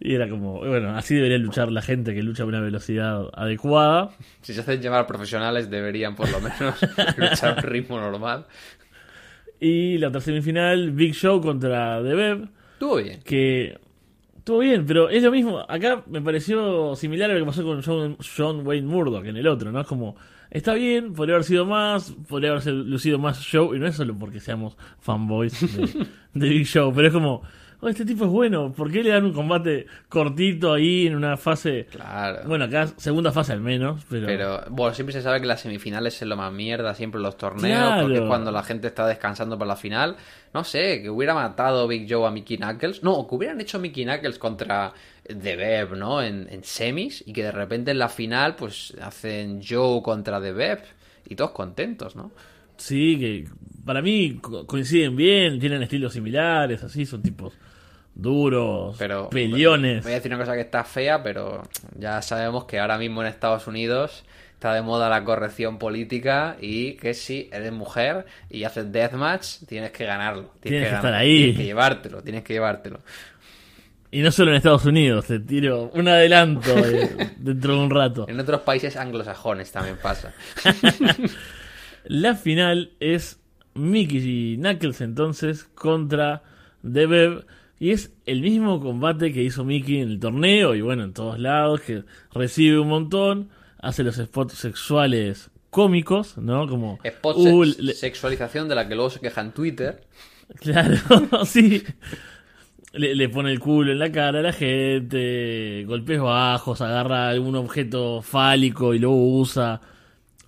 [0.00, 4.10] Y era como, bueno, así debería luchar la gente que lucha a una velocidad adecuada.
[4.42, 6.80] Si se hacen llamar profesionales, deberían por lo menos
[7.16, 8.46] luchar a un ritmo normal.
[9.58, 12.44] Y la otra semifinal, Big Show contra The.
[12.74, 13.20] Estuvo bien.
[13.24, 13.76] que
[14.36, 15.58] estuvo bien, pero es lo mismo.
[15.68, 19.48] Acá me pareció similar a lo que pasó con John, John Wayne Murdoch en el
[19.48, 19.80] otro, ¿no?
[19.80, 20.14] Es como,
[20.50, 24.16] está bien, podría haber sido más, podría haber lucido más show, y no es solo
[24.16, 27.42] porque seamos fanboys de, de Big Show, pero es como,
[27.80, 31.36] oh, este tipo es bueno, ¿por qué le dan un combate cortito ahí en una
[31.36, 31.86] fase?
[31.90, 32.40] Claro.
[32.46, 34.26] Bueno, acá segunda fase al menos, pero...
[34.26, 37.78] Pero, bueno, siempre se sabe que las semifinales es lo más mierda, siempre los torneos,
[37.78, 38.02] Claro.
[38.02, 40.16] porque es cuando la gente está descansando para la final.
[40.54, 43.02] No sé, que hubiera matado Big Joe a Mickey Knuckles.
[43.02, 44.92] No, que hubieran hecho Mickey Knuckles contra
[45.24, 46.22] The Bev, ¿no?
[46.22, 50.52] En, en semis, y que de repente en la final, pues hacen Joe contra The
[50.52, 50.80] Bev,
[51.28, 52.32] y todos contentos, ¿no?
[52.78, 53.44] Sí, que
[53.84, 57.52] para mí co- coinciden bien, tienen estilos similares, así, son tipos
[58.18, 60.02] duros, Pero peleones.
[60.02, 61.62] Voy a decir una cosa que está fea, pero
[61.96, 66.94] ya sabemos que ahora mismo en Estados Unidos está de moda la corrección política y
[66.94, 70.50] que si eres mujer y haces deathmatch, tienes que ganarlo.
[70.60, 71.38] Tienes que estar ahí.
[71.38, 73.00] Tienes que llevártelo, tienes que llevártelo.
[74.10, 78.26] Y no solo en Estados Unidos, te tiro un adelanto de- dentro de un rato.
[78.28, 80.32] En otros países anglosajones también pasa.
[82.04, 83.38] La final es
[83.74, 86.42] Mickey y Knuckles entonces contra
[86.82, 87.42] The.
[87.80, 91.38] Y es el mismo combate que hizo Mickey en el torneo y bueno, en todos
[91.38, 96.66] lados, que recibe un montón, hace los spots sexuales cómicos, ¿no?
[96.66, 96.98] Como...
[97.04, 100.00] Spot uh, le- sexualización de la que luego se queja en Twitter.
[100.60, 100.96] Claro,
[101.44, 101.84] sí.
[102.92, 107.54] Le, le pone el culo en la cara a la gente, golpes bajos, agarra algún
[107.54, 109.80] objeto fálico y luego usa.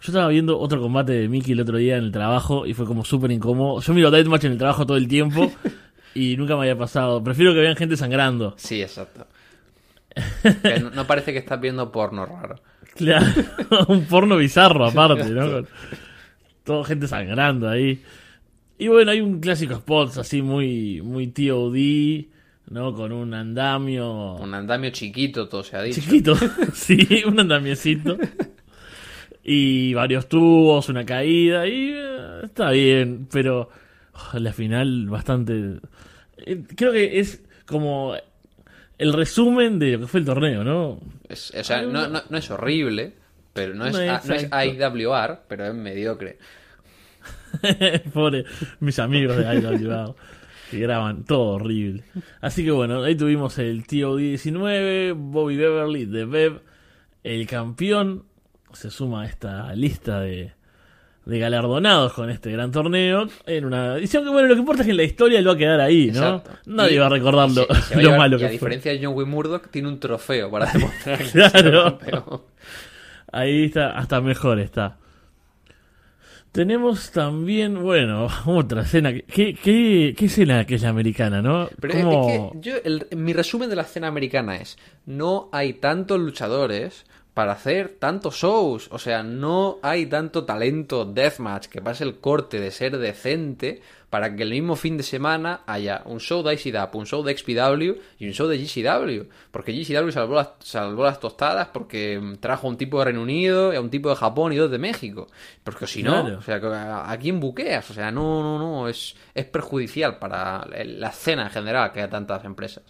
[0.01, 2.87] Yo estaba viendo otro combate de Mickey el otro día en el trabajo y fue
[2.87, 3.81] como súper incómodo.
[3.83, 5.53] Yo miro Deathmatch en el trabajo todo el tiempo
[6.15, 7.23] y nunca me había pasado.
[7.23, 8.55] Prefiero que vean gente sangrando.
[8.57, 9.27] Sí, exacto.
[10.63, 12.57] Que no, no parece que estás viendo porno raro.
[12.97, 13.27] Claro,
[13.89, 15.51] un porno bizarro aparte, ¿no?
[15.51, 15.69] Con
[16.65, 18.03] toda gente sangrando ahí.
[18.79, 21.77] Y bueno, hay un clásico spot así muy, muy TOD,
[22.71, 22.95] ¿no?
[22.95, 26.01] Con un andamio Un andamio chiquito, todo se ha dicho.
[26.01, 26.35] chiquito,
[26.73, 28.17] sí, un andamiecito.
[29.43, 33.69] Y varios tubos, una caída, y eh, está bien, pero
[34.15, 35.81] oh, la final bastante...
[36.47, 38.15] eh, creo que es como
[38.99, 41.01] el resumen de lo que fue el torneo, ¿no?
[41.29, 43.15] Es- o sea, no, no- no es horrible,
[43.53, 44.45] pero no es, No, a- no es.
[44.51, 46.39] IWR, pero es mediocre.
[48.13, 48.45] Pobre
[48.81, 50.15] mis amigos de IWA
[50.71, 52.05] que graban todo horrible.
[52.41, 56.61] Así que bueno, ahí tuvimos el TOD 19, Bobby Beverly de Bev,
[57.25, 58.25] el campeón,
[58.73, 60.53] se suma a esta lista de,
[61.27, 64.87] de galardonados con este gran torneo en una edición que bueno, lo que importa es
[64.87, 66.37] que en la historia lo va a quedar ahí, ¿no?
[66.37, 66.51] Exacto.
[66.67, 68.49] Nadie Y- va a recordar lo, y se- se lo llevar- malo y que a
[68.49, 68.53] fue.
[68.53, 71.99] diferencia de John Wayne Murdoch, tiene un trofeo para demostrar que Claro.
[71.99, 72.43] campeón.
[73.33, 74.97] Ahí está, hasta mejor está.
[76.53, 79.13] Tenemos también, bueno, otra escena.
[79.13, 81.69] ¿Qué, qué, qué escena que es la americana, no?
[81.81, 85.49] Pero es- ¿Cómo- es que yo, el- mi resumen de la escena americana es, no
[85.53, 87.07] hay tantos luchadores
[87.41, 92.61] para hacer tantos shows, o sea, no hay tanto talento deathmatch que pase el corte
[92.61, 96.95] de ser decente para que el mismo fin de semana haya un show de ICDAP,
[96.97, 101.19] un show de XPW y un show de GCW, porque GCW salvó las, salvó las
[101.19, 104.53] tostadas porque mm, trajo a un tipo de Reino Unido, a un tipo de Japón
[104.53, 105.27] y dos de México,
[105.65, 106.39] porque si no, Claro.
[106.41, 107.91] o sea, ¿a quién buqueas?
[107.91, 112.11] O sea, no, no, no, es, es perjudicial para la escena en general que haya
[112.11, 112.83] tantas empresas.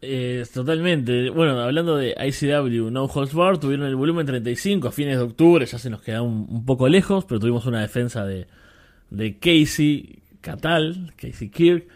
[0.00, 1.30] Eh, totalmente.
[1.30, 5.66] Bueno, hablando de ICW No Holds Bar, tuvieron el volumen 35 a fines de octubre,
[5.66, 8.46] ya se nos queda un, un poco lejos, pero tuvimos una defensa de,
[9.10, 11.86] de Casey Catal, Casey Kirk,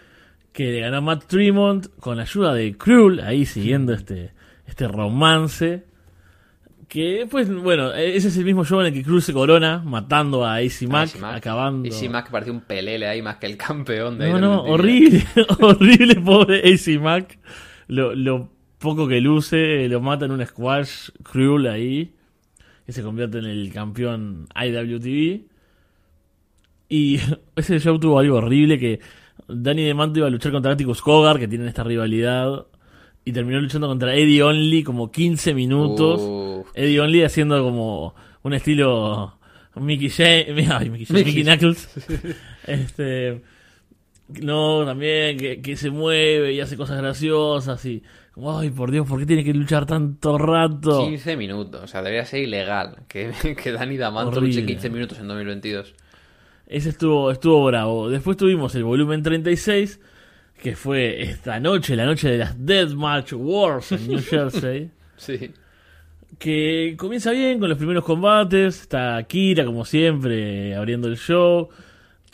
[0.53, 4.33] que le ganó a Matt Tremont con ayuda de Krull, ahí siguiendo este,
[4.67, 5.85] este romance.
[6.89, 10.45] Que, pues, bueno, ese es el mismo show en el que Cruz se corona, matando
[10.45, 11.37] a AC Mac, AC Mac.
[11.37, 11.89] acabando.
[11.89, 15.25] AC Mac parece un pelele ahí más que el campeón de No, no, horrible,
[15.61, 17.39] horrible, pobre AC Mac.
[17.93, 22.15] Lo, lo poco que luce, lo mata en un squash cruel ahí.
[22.87, 25.43] Que se convierte en el campeón IWTV.
[26.89, 27.21] Y
[27.57, 29.01] ese show tuvo algo horrible que
[29.47, 32.67] Danny DeManto iba a luchar contra Atticus Cogar, que tienen esta rivalidad.
[33.27, 36.67] Y terminó luchando contra Eddie Only como 15 minutos.
[36.75, 39.39] Eddie Only haciendo como un estilo
[39.77, 41.25] Mickey James, Mickey, Mickey.
[41.25, 41.89] Mickey Knuckles.
[42.67, 43.43] este,
[44.43, 49.07] no, también que, que se mueve y hace cosas graciosas y como, ay, por Dios,
[49.07, 51.07] ¿por qué tiene que luchar tanto rato?
[51.07, 53.31] 15 minutos, o sea, debería ser ilegal que,
[53.63, 54.41] que Dani Horrible.
[54.41, 55.95] luche 15 minutos en 2022.
[56.67, 58.09] Ese estuvo, estuvo bravo.
[58.09, 60.01] Después tuvimos el volumen 36,
[60.63, 64.91] que fue esta noche, la noche de las Deathmatch Wars en New Jersey.
[65.17, 65.51] Sí.
[66.39, 68.81] que comienza bien con los primeros combates.
[68.81, 71.69] Está Kira, como siempre, abriendo el show.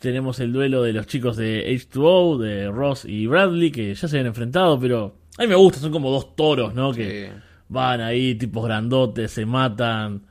[0.00, 4.16] Tenemos el duelo de los chicos de H2O, de Ross y Bradley, que ya se
[4.16, 6.92] habían enfrentado, pero a mí me gusta, son como dos toros, ¿no?
[6.92, 7.40] Que Sí.
[7.68, 10.22] van ahí, tipos grandotes, se matan,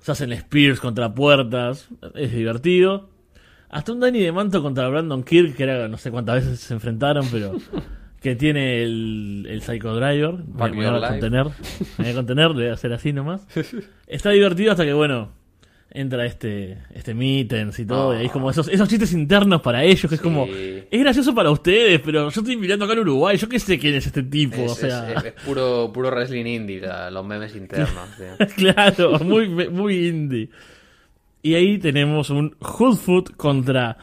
[0.00, 3.08] se hacen spears contra puertas, es divertido.
[3.70, 6.74] Hasta un Danny de Manto contra Brandon Kirk, que era no sé cuántas veces se
[6.74, 7.52] enfrentaron, pero
[8.20, 10.34] que tiene el, el Psycho Driver.
[10.34, 11.20] Me Back me Your voy a Life.
[11.20, 11.44] contener,
[11.98, 13.46] me voy a contener, le voy a hacer así nomás.
[14.06, 15.30] Está divertido hasta que, bueno,
[15.98, 19.82] entra este, este Mittens y todo, y ahí es como esos, esos chistes internos para
[19.82, 23.36] ellos, que es como, es gracioso para ustedes, pero yo estoy mirando acá en Uruguay,
[23.36, 25.12] yo qué sé quién es este tipo, Es, o sea...
[25.12, 28.08] es- es puro, puro wrestling indie, la- los memes internos.
[28.56, 30.48] claro, muy, muy indie.
[31.42, 33.96] Y ahí tenemos un Hoodfoot contra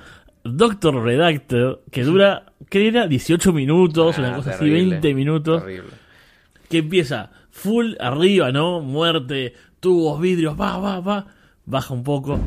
[0.43, 5.61] Doctor Redactor que dura, que era 18 minutos, una Ah, cosa así, terrible, 20 minutos,
[5.63, 5.89] Terrible.
[6.69, 8.79] que empieza full arriba, ¿no?
[8.81, 11.27] Muerte, tubos, vidrios, va, va, va,
[11.65, 12.39] baja un poco,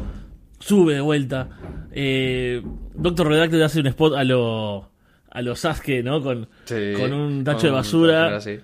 [0.58, 1.48] sube de vuelta.
[1.92, 2.62] Eh,
[2.94, 4.90] Doctor Redactor hace un spot a lo
[5.30, 6.22] a los Sasuke, ¿no?
[6.22, 8.20] Con, Sí, con un tacho con de basura.
[8.30, 8.58] basura, sí.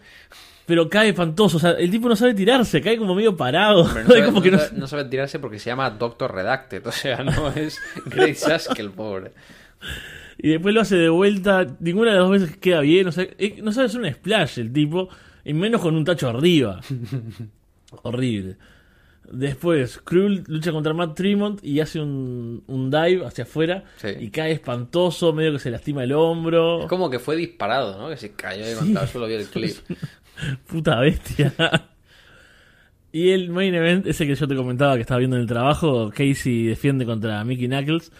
[0.64, 3.86] Pero cae espantoso, o sea, el tipo no sabe tirarse, cae como medio parado.
[3.92, 6.34] Pero no, sabe, como no que no- sabe- no sabe tirarse porque se llama Doctor
[6.34, 9.32] Redacted, o sea, no es Great Sasuke el pobre.
[10.38, 13.24] Y después lo hace de vuelta, ninguna de las dos veces queda bien, o sea,
[13.38, 15.08] eh, no sabe hacer un splash el tipo,
[15.44, 16.80] y menos con un tacho arriba.
[18.02, 18.56] Horrible.
[19.30, 24.08] Después, Krull lucha contra Matt Tremont y hace un, un dive hacia afuera Sí.
[24.20, 26.80] y cae espantoso, medio que se lastima el hombro.
[26.82, 28.08] Es como que fue disparado, ¿no?
[28.10, 29.76] Que se cayó y contra el suelo vio el clip.
[30.66, 31.52] Puta bestia.
[33.12, 36.10] y el main event, ese que yo te comentaba que estaba viendo en el trabajo,
[36.10, 38.10] Casey defiende contra Mickey Knuckles.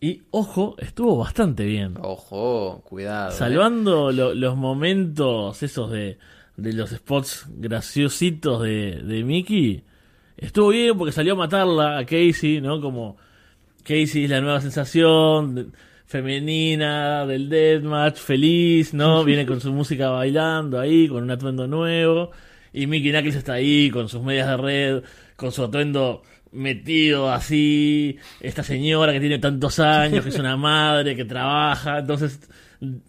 [0.00, 1.94] Y ojo, estuvo bastante bien.
[2.00, 3.30] Ojo, cuidado.
[3.30, 3.34] ¿eh?
[3.34, 6.18] Salvando lo- los momentos esos de,
[6.56, 9.84] de los spots graciositos de, de Mickey,
[10.36, 12.80] estuvo bien porque salió a matarla a Casey, ¿no?
[12.80, 13.16] Como
[13.82, 15.66] Casey es la nueva sensación de-
[16.06, 19.24] femenina del Deathmatch, feliz, ¿no?
[19.24, 22.30] Viene con su música bailando ahí, con un atuendo nuevo.
[22.72, 25.02] Y Mickey Knuckles está ahí con sus medias de red,
[25.36, 26.22] con su atuendo
[26.52, 28.18] metido así.
[28.40, 31.98] Esta señora que tiene tantos años, que es una madre, que trabaja.
[32.00, 32.40] Entonces,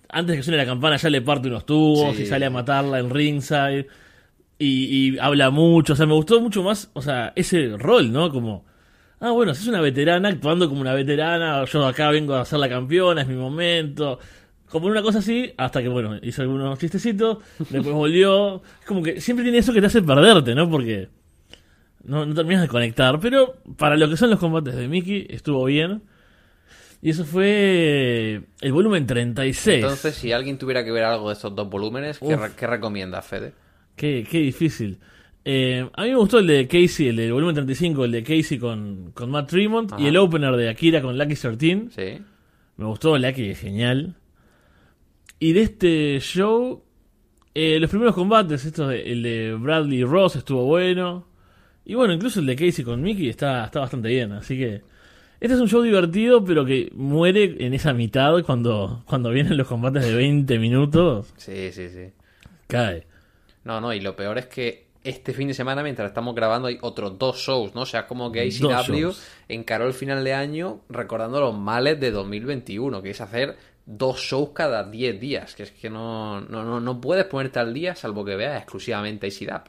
[0.10, 2.24] antes de que suene la campana, ya le parte unos tubos Sí.
[2.24, 3.88] y sale a matarla en ringside.
[4.60, 5.94] Y, y habla mucho.
[5.94, 8.32] O sea, me gustó mucho más, o sea, ese rol, ¿no?
[8.32, 8.66] Como.
[9.20, 12.60] Ah, bueno, si es una veterana actuando como una veterana, yo acá vengo a ser
[12.60, 14.20] la campeona, es mi momento.
[14.70, 17.38] Como una cosa así, hasta que, bueno, hizo algunos chistecitos,
[17.70, 18.62] después volvió.
[18.80, 20.70] Es como que siempre tiene eso que te hace perderte, ¿no?
[20.70, 21.10] Porque
[22.04, 23.20] no, no terminas de conectar.
[23.20, 26.04] Pero para lo que son los combates de Mickey, estuvo bien.
[27.02, 29.84] Y eso fue el volumen 36.
[29.84, 33.22] Entonces, si alguien tuviera que ver algo de estos dos volúmenes, ¿qué, re- qué recomienda,
[33.22, 33.54] Fede?
[33.98, 35.00] Qué, qué difícil.
[35.44, 38.58] Eh, a mí me gustó el de Casey, el del volumen 35, el de Casey
[38.60, 39.92] con, con Matt Tremont.
[39.92, 40.02] Ajá.
[40.02, 41.88] Y el opener de Akira con Lucky 13.
[41.90, 42.24] Sí.
[42.78, 44.16] Me gustó Lucky, es genial.
[45.40, 46.84] Y de este show,
[47.54, 51.28] eh, los primeros combates, esto de- el de Bradley Ross estuvo bueno.
[51.86, 54.34] Y bueno, incluso el de Casey con Mickey está, está bastante bien.
[54.34, 54.82] Así que
[55.40, 59.68] este es un show divertido, pero que muere en esa mitad cuando, cuando vienen los
[59.68, 61.34] combates de 20 minutos.
[61.38, 62.10] Sí, sí, sí.
[62.68, 63.07] Cae.
[63.68, 66.78] No, no, y lo peor es que este fin de semana, mientras estamos grabando, hay
[66.80, 67.82] otros dos shows, ¿no?
[67.82, 69.22] O sea, como que shows.
[69.50, 74.52] encaró el final de año recordando los males de 2021, que es hacer dos shows
[74.54, 78.24] cada 10 días, que es que no, no, no, no puedes ponerte al día salvo
[78.24, 79.68] que veas exclusivamente ICDAP.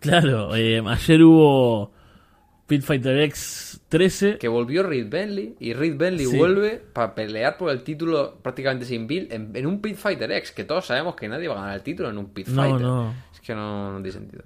[0.00, 1.92] Claro, eh, ayer hubo
[2.66, 4.38] Pit Fighter X 13.
[4.38, 6.36] Que volvió Reed Bentley y Reed Bentley Sí.
[6.38, 10.52] vuelve para pelear por el título prácticamente sin Bill en, en un Pit Fighter X,
[10.52, 12.80] que todos sabemos que nadie va a ganar el título en un Pit No, Fighter.
[12.80, 13.14] no.
[13.34, 14.44] Es que no, no tiene sentido.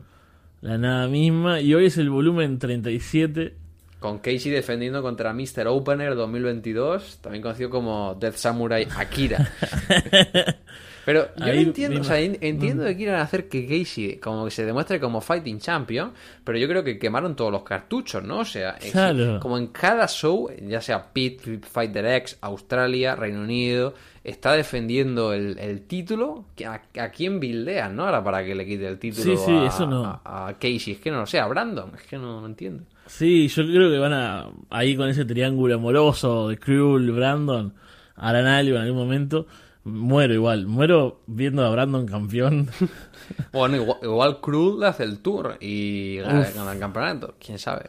[0.62, 1.60] La nada misma.
[1.60, 3.54] Y hoy es el volumen 37.
[4.00, 5.66] Con Casey defendiendo contra Mr.
[5.68, 9.50] Opener 2022, también conocido como Death Samurai Akira.
[11.04, 14.64] Pero yo Ahí entiendo, o sea, entiendo que quieran hacer que Casey como que se
[14.64, 16.12] demuestre como fighting champion,
[16.44, 18.38] pero yo creo que quemaron todos los cartuchos, ¿no?
[18.40, 19.38] O sea, Claro.
[19.40, 25.32] como en cada show, ya sea Pit, Pit Fighter X, Australia, Reino Unido, está defendiendo
[25.34, 28.04] el, el título, ¿a, a quién bildean, no?
[28.06, 30.04] Ahora para que le quite el título Sí, sí, a, eso no.
[30.24, 32.84] a- a Casey, es que no lo sé, a Brandon, es que no, no entiendo.
[33.06, 34.46] Sí, yo creo que van a.
[34.70, 37.74] Ahí con ese triángulo amoroso de Cruel, Brandon,
[38.16, 39.46] harán algo en algún momento.
[39.84, 40.66] Muero igual.
[40.66, 42.70] Muero viendo a Brandon campeón.
[43.52, 47.88] Bueno, igual, igual le hace el tour y gana, el campeonato, quién sabe.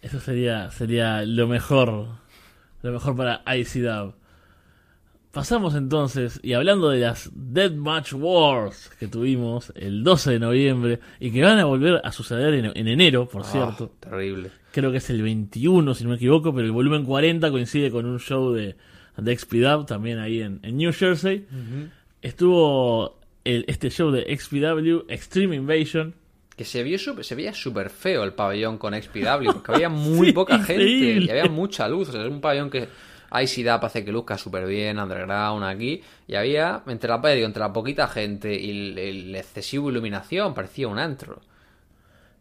[0.00, 2.06] Eso sería, sería lo mejor.
[2.82, 4.12] Lo mejor para ICW.
[5.30, 11.30] Pasamos entonces, y hablando de las Deathmatch Wars que tuvimos el 12 de noviembre y
[11.32, 13.92] que van a volver a suceder en, en enero, por Ah, cierto.
[13.98, 14.50] terrible.
[14.72, 18.04] Creo que es el 21, si no me equivoco, pero el volumen 40 coincide con
[18.04, 18.76] un show de,
[19.16, 21.46] de XPW también ahí en, en New Jersey.
[22.22, 26.14] Estuvo el- este show de XPW, Extreme Invasion.
[26.56, 30.28] Que se vio super- se veía súper feo el pabellón con XPW, porque había muy
[30.28, 31.26] Sí, poca gente increíble.
[31.26, 32.08] y había mucha luz.
[32.10, 32.88] O sea, es un pabellón que
[33.34, 36.02] ICDAP hace que luzca súper bien, underground aquí.
[36.28, 40.88] Y había, entre la, digo, entre la poquita gente y el, el excesivo iluminación, parecía
[40.88, 41.40] un antro.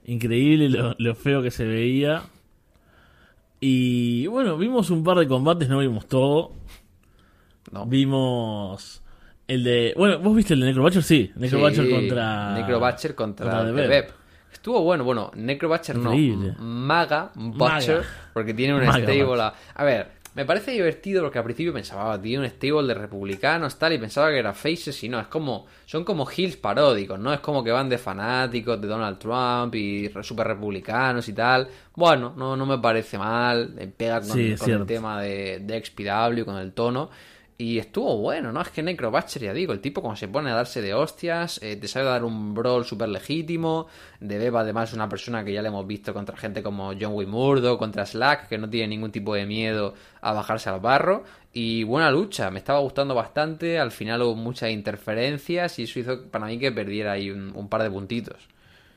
[0.06, 2.24] Increíble lo, lo feo que se veía.
[3.60, 6.52] Y bueno, vimos un par de combates, no vimos todo.
[7.72, 7.86] ¿No?
[7.86, 9.02] Vimos
[9.48, 9.94] el de.
[9.98, 11.04] Bueno, ¿vos viste el de Necrobatcher?
[11.04, 12.54] Sí, Necrobatcher Sí, contra.
[12.56, 14.08] Necrobatcher contra, contra The.
[14.54, 16.12] Estuvo bueno, bueno, Necrobatcher no.
[16.60, 18.08] Maga Butcher, Maga.
[18.34, 19.24] porque tiene un Maga stable.
[19.24, 19.42] Butcher.
[19.42, 19.54] A...
[19.76, 23.78] a ver, me parece divertido porque al principio pensaba, "Ah, tiene un stable de republicanos,
[23.80, 27.34] tal, y pensaba que era faces y no, es como, son como hills paródicos, ¿no?
[27.34, 31.68] Es como que van de fanáticos de Donald Trump y super republicanos y tal.
[31.96, 35.60] Bueno, no, no me parece mal, eh, pega con, Sí, es con el tema de,
[35.60, 37.10] de XPW, con el tono.
[37.62, 38.60] Y estuvo bueno, ¿no?
[38.60, 41.76] Es que Necrobatcher, ya digo, el tipo como se pone a darse de hostias, eh,
[41.76, 43.86] te sabe dar un brawl súper legítimo.
[44.20, 47.14] De Beba, además, es una persona que ya le hemos visto contra gente como John
[47.14, 51.24] Wimurdo, contra Slack, que no tiene ningún tipo de miedo a bajarse al barro.
[51.54, 53.78] Y buena lucha, me estaba gustando bastante.
[53.78, 57.70] Al final hubo muchas interferencias y eso hizo para mí que perdiera ahí un, un
[57.70, 58.38] par de puntitos.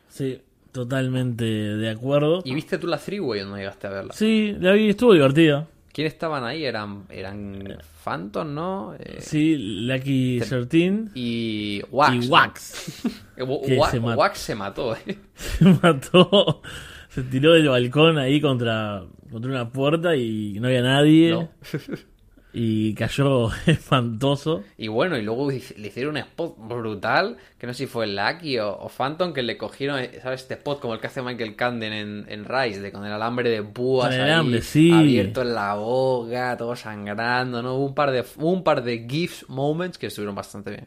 [0.08, 0.40] Sí,
[0.72, 2.40] totalmente de acuerdo.
[2.46, 4.14] ¿Y viste tú la Freeway o no llegaste a verla?
[4.14, 5.68] Sí, la vi, estuvo divertida.
[5.94, 6.64] ¿Quiénes estaban ahí?
[6.64, 8.94] Eran, eran Phantom, ¿no?
[8.98, 12.26] Eh, Sí, Lucky 13 y Wax.
[12.26, 12.28] y.
[12.28, 13.02] Wax.
[13.36, 13.98] Eh, Wa- Que Wa- se.
[14.00, 15.18] Wax se mató, eh.
[15.34, 16.62] Se mató.
[17.08, 21.30] Se tiró del balcón ahí contra, contra una puerta y no había nadie.
[21.30, 21.48] No.
[22.56, 24.62] Y cayó espantoso.
[24.78, 28.58] Y bueno, y luego le hicieron un spot brutal, que no sé si fue Lucky
[28.60, 30.42] o, o Phantom, que le cogieron, eh, ¿sabes?
[30.42, 33.50] Este spot como el que hace Michael Camden en, en Rise, de con el alambre
[33.50, 34.92] de púas ahí, sí.
[34.92, 37.74] abierto en la boca, todo sangrando, ¿no?
[37.74, 40.86] Hubo un par de, un par de GIFs moments que estuvieron bastante bien.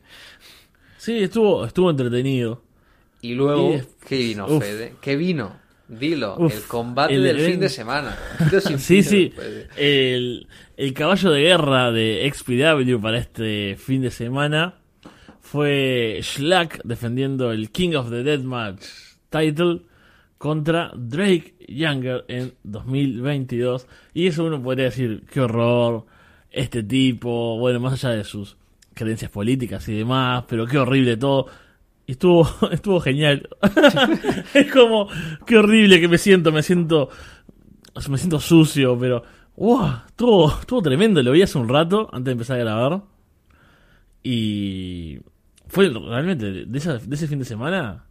[0.97, 2.61] Sí, estuvo, estuvo entretenido.
[3.21, 4.63] Y luego, Y- ¿qué vino, uf.
[4.63, 4.93] Fede?
[5.01, 5.66] ¿Qué vino?
[5.87, 8.17] Dilo, Uf, el combate el del fin de semana.
[8.77, 9.33] Sí, sí.
[9.77, 14.75] El, el caballo de guerra de XPW para este fin de semana
[15.39, 18.83] fue Schlack defendiendo el King of the Deathmatch
[19.29, 19.81] title
[20.37, 23.87] contra Drake Younger en 2022.
[24.13, 26.05] Y eso uno podría decir, qué horror,
[26.51, 28.57] este tipo, bueno, más allá de sus
[28.93, 31.47] creencias políticas y demás, pero qué horrible todo.
[32.07, 33.47] Y estuvo, estuvo genial.
[34.55, 35.07] es como,
[35.45, 37.09] qué horrible que me siento, me siento
[38.09, 39.23] me siento sucio, pero
[39.55, 43.01] wow, estuvo, estuvo tremendo, lo vi hace un rato antes de empezar a grabar.
[44.23, 45.19] Y
[45.67, 48.03] fue realmente de, esa- de ese fin de semana.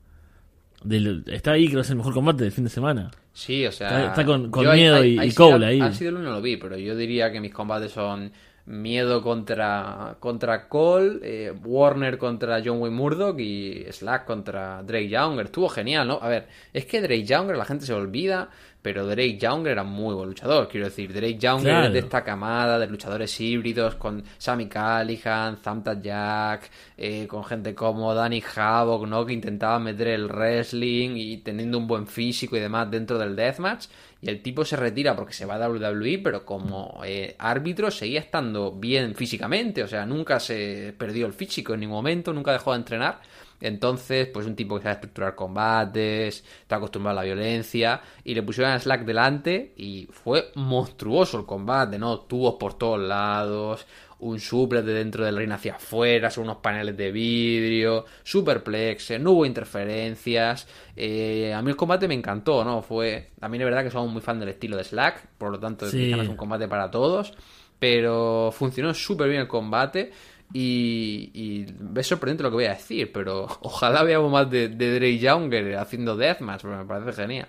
[0.84, 3.10] del- está ahí, creo que es el mejor combate del fin de semana.
[3.32, 3.88] Sí, o sea.
[3.88, 5.80] Está- está con- con Miedo y- ahí y Cole ahí.
[5.80, 8.30] al sido el uno lo vi, pero yo diría que mis combates son
[8.66, 15.46] Miedo contra, contra Cole, eh, Warner contra John Wayne Murdoch y Slack contra Drake Younger.
[15.46, 16.18] Estuvo genial, ¿no?
[16.20, 18.48] A ver, es que Drake Younger la gente se olvida,
[18.82, 20.68] pero Drake Younger era muy buen luchador.
[20.68, 21.92] Quiero decir, Drake Younger Claro.
[21.92, 28.14] de esta camada de luchadores híbridos con Sammy Callihan, Zamta Jack, eh, con gente como
[28.14, 29.24] Danny Havoc, ¿no?
[29.24, 33.86] Que intentaba meter el wrestling y teniendo un buen físico y demás dentro del deathmatch.
[34.20, 38.20] Y el tipo se retira porque se va a WWE, pero como eh, árbitro seguía
[38.20, 42.72] estando bien físicamente, o sea, nunca se perdió el físico en ningún momento, nunca dejó
[42.72, 43.20] de entrenar.
[43.60, 48.42] Entonces, pues un tipo que sabe estructurar combates, está acostumbrado a la violencia, y le
[48.42, 52.20] pusieron a Slack delante y fue monstruoso el combate, ¿no?
[52.20, 53.86] Tubos por todos lados,
[54.18, 59.32] un suplex de dentro del ring hacia afuera, son unos paneles de vidrio, superplexes, no
[59.32, 60.66] hubo interferencias.
[60.96, 62.80] eh, a mí el combate me encantó, ¿no?
[62.82, 63.30] Fue.
[63.40, 65.86] A mí de verdad que somos muy fan del estilo de Slack, por lo tanto,
[65.90, 66.12] Sí.
[66.12, 67.34] es un combate para todos,
[67.78, 70.12] pero funcionó súper bien el combate.
[70.52, 71.66] Y, y
[71.98, 75.76] es sorprendente lo que voy a decir, pero ojalá veamos más de, de Drake Younger
[75.76, 77.48] haciendo Deathmatch, porque me parece genial.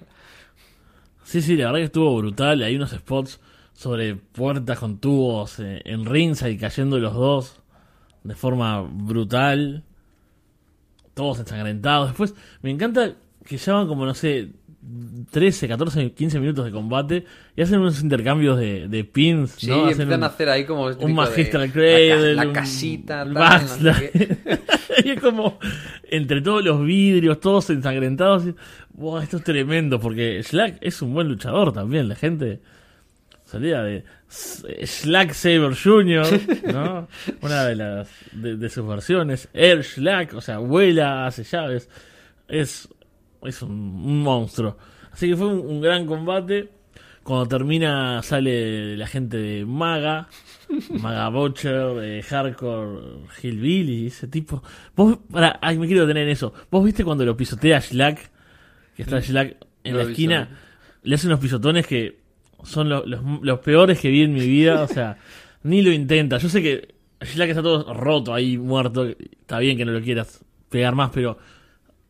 [1.24, 2.64] Sí, sí, la verdad que estuvo brutal.
[2.64, 3.40] Hay unos spots
[3.78, 7.60] sobre puertas con tubos eh, en ringside y cayendo los dos
[8.24, 9.84] de forma brutal.
[11.14, 12.10] Todos ensangrentados.
[12.10, 13.14] Después, me encanta
[13.46, 14.50] que llevan como, no sé,
[15.32, 17.26] 13, 14, 15 minutos de combate
[17.56, 19.52] y hacen unos intercambios de, de pins.
[19.58, 19.86] Sí, ¿no?
[19.86, 22.54] Hacen empiezan un- a hacer ahí como este un Magistral la, Cradle, ca- la un-
[22.54, 24.12] casita, un tal, no sé backslide.
[24.12, 24.60] qué.
[25.06, 25.60] y es como
[26.10, 28.46] entre todos los vidrios, todos ensangrentados.
[28.48, 28.56] y-
[28.94, 32.08] Buah, esto es tremendo porque Slack es un buen luchador también.
[32.10, 32.62] La gente
[33.48, 36.28] salía de Slack Saber Jr.,
[36.74, 37.08] ¿no?
[37.42, 39.50] Una de las de, de sus versiones.
[39.54, 41.90] Air Slack, o sea, vuela, hace llaves.
[42.48, 42.90] Es,
[43.42, 44.78] es un, un monstruo.
[45.12, 46.70] Así que fue un, un gran combate.
[47.24, 50.30] Cuando termina sale la gente de Maga,
[50.92, 54.64] Maga Butcher, de Hardcore Hillbilly, ese tipo.
[54.96, 56.54] Vos, para, ay, me quiero detener en eso.
[56.72, 58.30] ¿Vos viste cuando lo pisotea Slack?
[58.96, 60.50] Que está Slack en No la esquina.
[61.04, 62.27] Le hace unos pisotones que
[62.64, 64.82] son lo- los, los peores que vi en mi vida.
[64.84, 65.18] O sea,
[65.64, 66.38] ni lo intenta.
[66.38, 69.06] Yo sé que Slack está todo roto ahí, muerto.
[69.08, 71.38] Está bien que no lo quieras pegar más, pero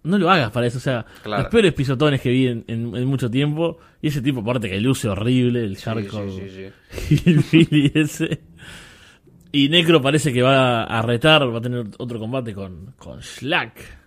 [0.04, 0.78] no lo hagas para eso.
[0.78, 1.43] O sea, Claro.
[1.43, 3.80] los peores pisotones que vi en, en- en mucho tiempo.
[4.02, 7.24] Y ese tipo, aparte que luce horrible, el Sí, hardcore sí, sí, sí.
[7.30, 8.41] Hillbilly ese.
[9.52, 13.98] Y Necro parece que va a retar, va a tener otro combate con, con Slack.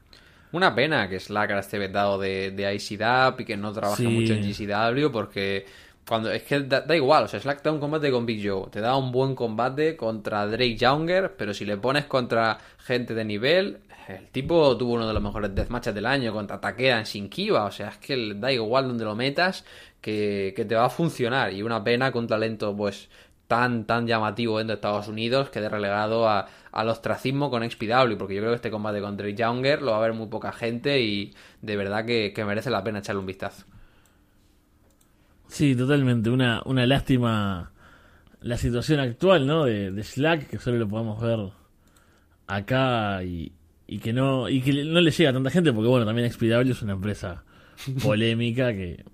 [0.53, 4.35] Una pena que Slack ahora esté vetado de, de ICW y que no trabaje mucho
[4.35, 5.65] en GCW porque
[6.11, 8.69] cuando es que da, igual, o sea, Slack te da un combate con Big Joe,
[8.69, 13.25] te da un buen combate contra Drake Younger, pero si le pones contra gente de
[13.25, 17.65] nivel, el tipo tuvo uno de los mejores deathmatches del año contra Takeda en Shinkiba,
[17.65, 19.65] o sea, es que da igual donde lo metas,
[20.01, 23.09] que, que te va a funcionar y una pena con talento pues
[23.47, 28.35] tan tan llamativo dentro de Estados Unidos quede relegado a, al ostracismo con XPW, porque
[28.35, 31.01] yo creo que este combate con Drake Younger lo va a ver muy poca gente
[31.03, 33.65] y de verdad que merece la pena echarle un vistazo.
[35.51, 36.31] Sí, totalmente.
[36.31, 37.73] Una, una lástima
[38.41, 39.65] la situación actual, ¿no?
[39.65, 41.39] De, de Slack, que solo lo podemos ver
[42.47, 43.53] acá y,
[43.87, 46.71] y que no y que no le llega a tanta gente, porque bueno, también XPW
[46.71, 47.43] es una empresa
[48.03, 49.05] polémica que...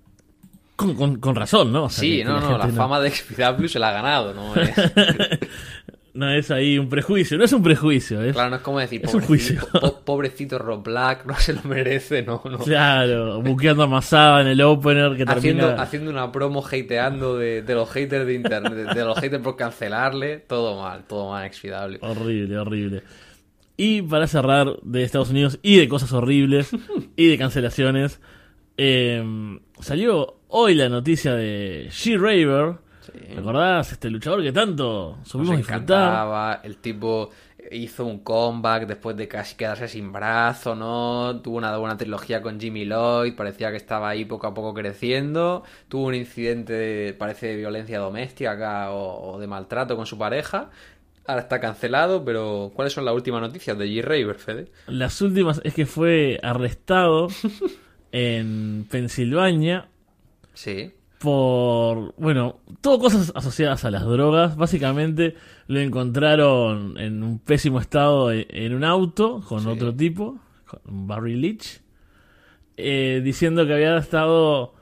[0.75, 1.85] Con, con, con razón, ¿no?
[1.85, 4.33] O sea, Sí, que- que no, no, la fama de XPW se la ha ganado,
[4.35, 4.53] ¿no?
[6.17, 8.33] No es ahí un prejuicio, no es un prejuicio, es...
[8.33, 9.79] claro, no es como decir, Es un pobrecito, juicio.
[9.81, 12.57] po- pobrecito Rob Black, no se lo merece, no, no.
[12.57, 15.83] Claro, buqueando a Masada en el opener que Haciendo, termina...
[15.83, 19.55] haciendo una promo hateando de, de los haters de internet, de, de los haters por
[19.55, 21.97] cancelarle, todo mal, todo mal XPW.
[22.01, 23.03] Horrible, horrible.
[23.77, 26.71] Y para cerrar de Estados Unidos y de cosas horribles
[27.15, 28.19] y de cancelaciones,
[28.77, 29.23] eh,
[29.79, 32.77] salió hoy la noticia de She Raver.
[33.13, 33.91] ¿Recordás?
[33.91, 35.81] Este luchador que tanto supimos Nos disfrutar.
[35.83, 37.29] encantaba, el tipo
[37.71, 41.41] hizo un comeback después de casi quedarse sin brazo, ¿no?
[41.41, 45.63] Tuvo una buena trilogía con Jimmy Lloyd, parecía que estaba ahí poco a poco creciendo,
[45.89, 50.17] tuvo un incidente, de- parece, de violencia doméstica acá, o, o de maltrato con su
[50.17, 50.69] pareja,
[51.25, 54.71] ahora está cancelado, pero ¿cuáles son las últimas noticias de G-Raver, Fede?
[54.87, 57.27] Las últimas es que fue arrestado
[58.13, 59.89] en Pensilvania
[60.53, 64.55] Sí, por, bueno, todo cosas asociadas a las drogas.
[64.55, 65.35] Básicamente
[65.67, 69.67] lo encontraron en un pésimo estado e- en un auto con Sí.
[69.67, 70.37] otro tipo,
[70.67, 71.81] con Barry Leach,
[72.77, 74.73] eh, diciendo que había estado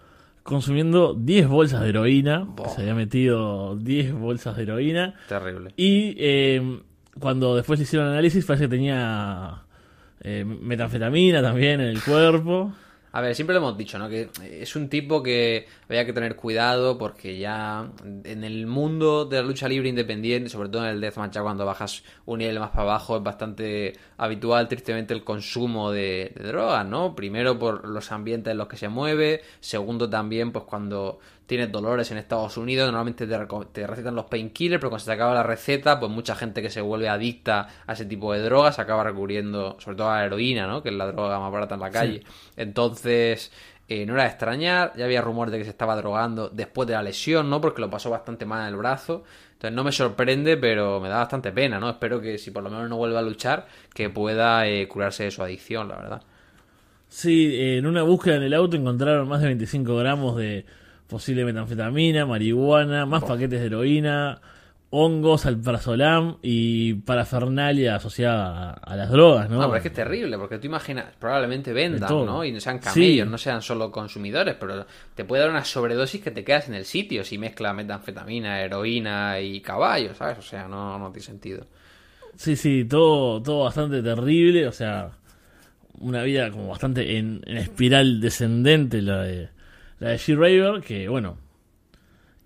[0.44, 5.72] consumiendo 10 bolsas de heroína, se había metido 10 bolsas de heroína, terrible.
[5.78, 6.82] y eh,
[7.20, 9.64] cuando después le hicieron análisis parece que tenía
[10.22, 12.74] eh, metanfetamina también en el cuerpo.
[13.16, 14.10] A ver, siempre lo hemos dicho, ¿no?
[14.10, 17.90] Que es un tipo que había que tener cuidado porque ya
[18.26, 21.66] en el mundo de la lucha libre independiente, sobre todo en el deathmatch, ya cuando
[21.66, 26.86] bajas un nivel más para abajo, es bastante habitual, tristemente, el consumo de, de drogas,
[26.86, 27.16] ¿no?
[27.16, 32.12] Primero por los ambientes en los que se mueve, segundo también, pues cuando tienes dolores
[32.12, 33.38] en Estados Unidos, normalmente te,
[33.72, 36.70] te recetan los painkillers, pero cuando se te acaba la receta, pues mucha gente que
[36.70, 40.68] se vuelve adicta a ese tipo de drogas acaba recurriendo, sobre todo a la heroína,
[40.68, 40.82] ¿no?
[40.82, 42.24] Que es la droga más barata en la calle.
[42.56, 43.52] Entonces,
[43.88, 46.96] eh, no era de extrañar, ya había rumores de que se estaba drogando después de
[46.96, 47.62] la lesión, ¿no?
[47.62, 49.24] Porque lo pasó bastante mal en el brazo.
[49.54, 51.90] Entonces no me sorprende, pero me da bastante pena, ¿no?
[51.90, 55.32] Espero que si por lo menos no vuelva a luchar, que pueda eh, curarse de
[55.32, 56.22] su adicción, la verdad.
[57.08, 60.66] Sí, en una búsqueda en el auto encontraron más de 25 gramos de
[61.08, 64.42] posible metanfetamina, marihuana, más paquetes de heroína,
[64.90, 69.58] hongos, alprazolam y parafernalia asociada a, las drogas, ¿no?
[69.58, 72.46] No, pero es que es terrible, porque tú imaginas, probablemente vendan, ¿no?
[72.46, 76.32] Y no sean camellos, no sean solo consumidores, pero te puede dar una sobredosis que
[76.32, 80.38] te quedas en el sitio si mezcla metanfetamina, heroína y caballo, ¿sabes?
[80.40, 81.66] O sea, no, no tiene sentido.
[82.36, 85.12] Sí, sí, todo, todo bastante terrible, o sea,
[86.00, 89.55] una vida como bastante en, en espiral descendente la de
[90.00, 91.38] la de She-Raver, que bueno,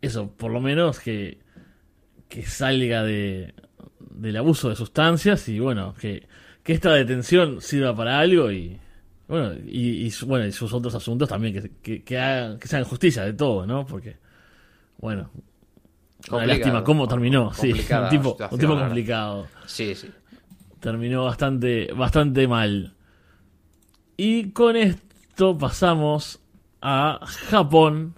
[0.02, 1.39] eso, por lo menos que,
[2.28, 3.54] que salga de,
[4.12, 6.28] del abuso de sustancias y bueno, que,
[6.64, 8.80] que esta detención sirva para algo y
[9.28, 13.34] bueno, y, bueno, y sus otros asuntos también, que, que, que, que sean justicia de
[13.34, 13.86] todo, ¿no?
[13.86, 14.18] Porque,
[14.97, 15.30] bueno,
[16.32, 19.47] una lástima cómo terminó, sí, un tipo, un tipo complicado.
[19.68, 20.10] Sí, sí.
[20.80, 22.95] Terminó bastante, bastante mal.
[24.18, 26.39] Y con esto pasamos
[26.82, 27.19] a
[27.49, 28.15] Japón,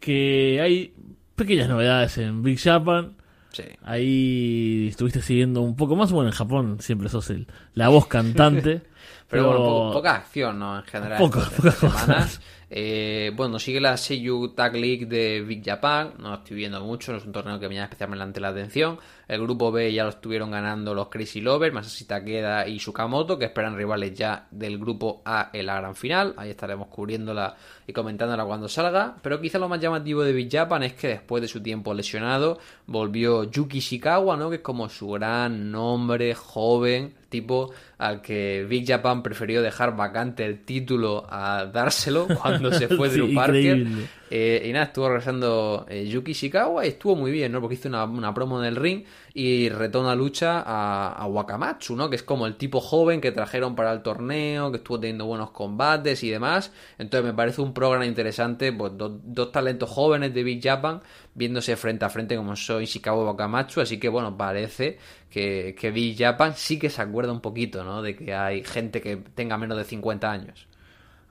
[0.00, 0.94] que hay
[1.34, 3.16] pequeñas novedades en Big Japan.
[3.52, 3.64] Sí.
[3.84, 6.12] Ahí estuviste siguiendo un poco más.
[6.12, 8.82] Bueno, en Japón siempre sos el, la voz cantante.
[9.28, 10.78] pero, bueno, poca acción, ¿no?
[10.78, 11.18] En general.
[11.18, 12.40] Pocas, pocas semanas.
[12.68, 16.14] Eh, bueno, sigue la Seiyu Tag League de Big Japan.
[16.18, 18.98] No estoy viendo mucho, no es un torneo que me llama especialmente la atención.
[19.28, 23.44] El grupo B ya lo estuvieron ganando los Crazy Lovers, Masashi Takeda y Sukamoto, que
[23.44, 26.34] esperan rivales ya del grupo A en la gran final.
[26.36, 27.56] Ahí estaremos cubriéndola
[27.86, 29.16] y comentándola cuando salga.
[29.22, 32.58] Pero quizá lo más llamativo de Big Japan es que después de su tiempo lesionado,
[32.86, 34.50] volvió Yuki Shikawa, ¿no?
[34.50, 40.44] Que es como su gran nombre, joven, tipo al que Big Japan prefirió dejar vacante
[40.44, 43.86] el título a dárselo cuando se fue Drew Parker.
[44.28, 47.60] Eh, y nada, estuvo regresando eh, Yuki Shikawa y estuvo muy bien, ¿no?
[47.60, 49.04] Porque hizo una, una promo en el ring
[49.34, 52.10] y retó una lucha a, a, Wakamatsu, ¿no?
[52.10, 55.52] Que es como el tipo joven que trajeron para el torneo, que estuvo teniendo buenos
[55.52, 56.72] combates y demás.
[56.98, 61.02] Entonces me parece un programa interesante, pues dos talentos jóvenes de Big Japan
[61.34, 63.80] viéndose frente a frente como soy Ishikawa y Wakamatsu.
[63.80, 64.98] Así que bueno, parece
[65.30, 68.02] que, que Big Japan sí que se acuerda un poquito, ¿no?
[68.02, 70.66] De que hay gente que tenga menos de 50 años.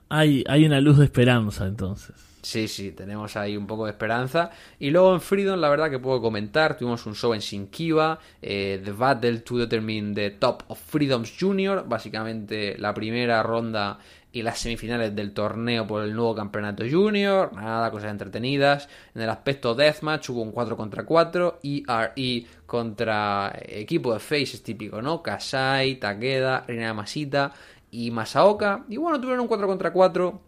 [0.08, 2.35] Hay, hay una luz de esperanza entonces.
[2.46, 4.52] Sí, sí, tenemos ahí un poco de esperanza.
[4.78, 8.80] Y luego en Freedom, la verdad que puedo comentar, tuvimos un show en Shinkiba, eh,
[8.84, 13.98] The Battle to Determine the Top of Freedoms Junior, básicamente la primera ronda
[14.30, 18.88] y las semifinales del torneo por el nuevo campeonato junior, nada, cosas entretenidas.
[19.16, 25.02] En el aspecto deathmatch hubo un 4 contra 4, ERE contra equipo de faces típico,
[25.02, 25.20] ¿no?
[25.20, 27.52] Kasai, Takeda, Rina Masita
[27.90, 28.84] y Masaoka.
[28.88, 30.46] Y bueno, tuvieron un 4 contra 4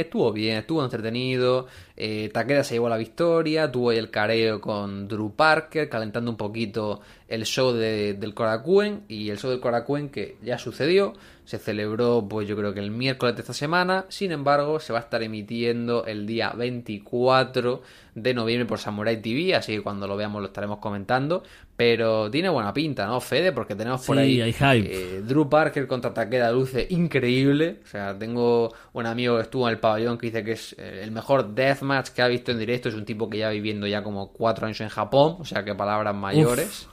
[0.00, 1.66] estuvo bien, estuvo entretenido.
[1.96, 6.36] Eh, Takeda se llevó la victoria, tuvo ahí el careo con Drew Parker, calentando un
[6.36, 7.00] poquito
[7.30, 9.04] el show de, del Korakuen.
[9.08, 11.14] Y el show del Korakuen que ya sucedió,
[11.44, 14.04] se celebró pues yo creo que el miércoles de esta semana.
[14.08, 17.82] Sin embargo, se va a estar emitiendo el día 24
[18.14, 21.42] de noviembre por Samurai TV, así que cuando lo veamos lo estaremos comentando.
[21.76, 23.52] Pero tiene buena pinta, ¿no, Fede?
[23.52, 25.16] Porque tenemos por Sí, ahí hay hype.
[25.16, 27.78] eh, Drew Parker contra Takeda luce increíble.
[27.82, 31.00] O sea, tengo un amigo que estuvo en el pabellón que dice que es eh,
[31.02, 32.90] el mejor deathmatch que ha visto en directo.
[32.90, 35.74] Es un tipo que ya viviendo ya como cuatro años en Japón, o sea que
[35.74, 36.86] palabras mayores.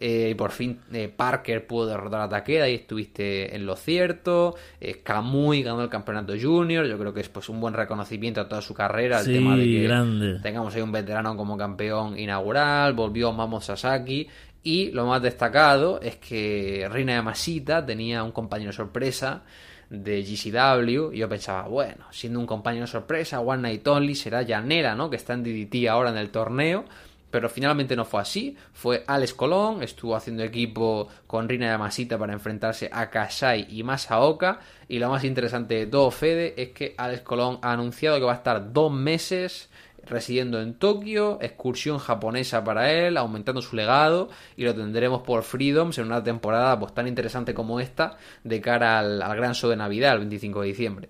[0.00, 4.56] Eh, y por fin eh, Parker pudo derrotar a Takeda y estuviste en lo cierto.
[4.80, 6.86] Eh, Kamui ganó el campeonato junior.
[6.86, 9.20] Yo creo que es pues un buen reconocimiento a toda su carrera.
[9.20, 10.38] El Sí, tema de que grande.
[10.42, 12.94] tengamos ahí un veterano como campeón inaugural.
[12.94, 14.28] Volvió Mamo Sasaki.
[14.64, 19.42] Y lo más destacado es que Reina Yamashita tenía un compañero sorpresa
[19.90, 24.94] de GCW y yo pensaba, bueno, siendo un compañero sorpresa, One Night Only será Llanera,
[24.94, 25.10] ¿no?
[25.10, 26.84] Que está en DDT ahora en el torneo.
[27.32, 28.56] Pero finalmente no fue así.
[28.74, 34.60] Fue Alex Colón, estuvo haciendo equipo con Rina Yamasita para enfrentarse a Kasai y Masaoka.
[34.86, 38.32] Y lo más interesante de todo, Fede, es que Alex Colón ha anunciado que va
[38.32, 39.70] a estar dos meses
[40.04, 45.96] residiendo en Tokio, excursión japonesa para él, aumentando su legado y lo tendremos por Freedoms
[45.96, 49.76] en una temporada pues tan interesante como esta de cara al, al gran show de
[49.76, 51.08] Navidad, el 25 de diciembre.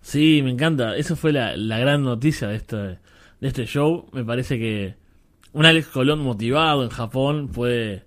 [0.00, 0.96] Sí, me encanta.
[0.96, 2.98] Esa fue la, la gran noticia de este, de
[3.42, 4.08] este show.
[4.12, 5.07] Me parece que
[5.52, 8.04] un Alex Colón motivado en Japón puede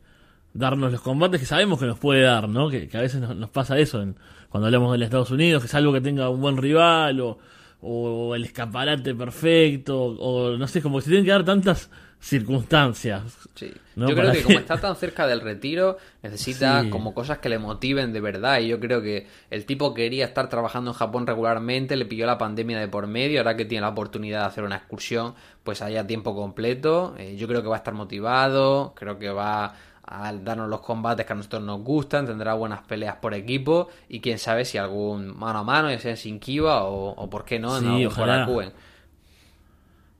[0.54, 2.70] darnos los combates que sabemos que nos puede dar, ¿no?
[2.70, 4.16] Que, a veces nos, pasa eso en,
[4.50, 7.40] cuando hablamos de Estados Unidos, que es algo que tenga un buen rival o,
[7.82, 11.90] o el escaparate perfecto, o no sé, como que se tienen que dar tantas
[12.22, 13.24] circunstancias.
[13.56, 13.74] Sí.
[13.96, 14.08] ¿no?
[14.08, 16.90] Yo creo Para que como está tan cerca del retiro, necesita Sí.
[16.90, 18.60] como cosas que le motiven de verdad.
[18.60, 22.38] Y yo creo que el tipo quería estar trabajando en Japón regularmente, le pilló la
[22.38, 25.98] pandemia de por medio, ahora que tiene la oportunidad de hacer una excursión, pues ahí
[25.98, 27.16] a tiempo completo.
[27.18, 29.74] Eh, yo creo que va a estar motivado, creo que va
[30.14, 34.20] a darnos los combates que a nosotros nos gustan, tendrá buenas peleas por equipo y
[34.20, 37.60] quién sabe si algún mano a mano, ya sea en Shinkiba o, o por qué
[37.60, 38.04] no, en Sí.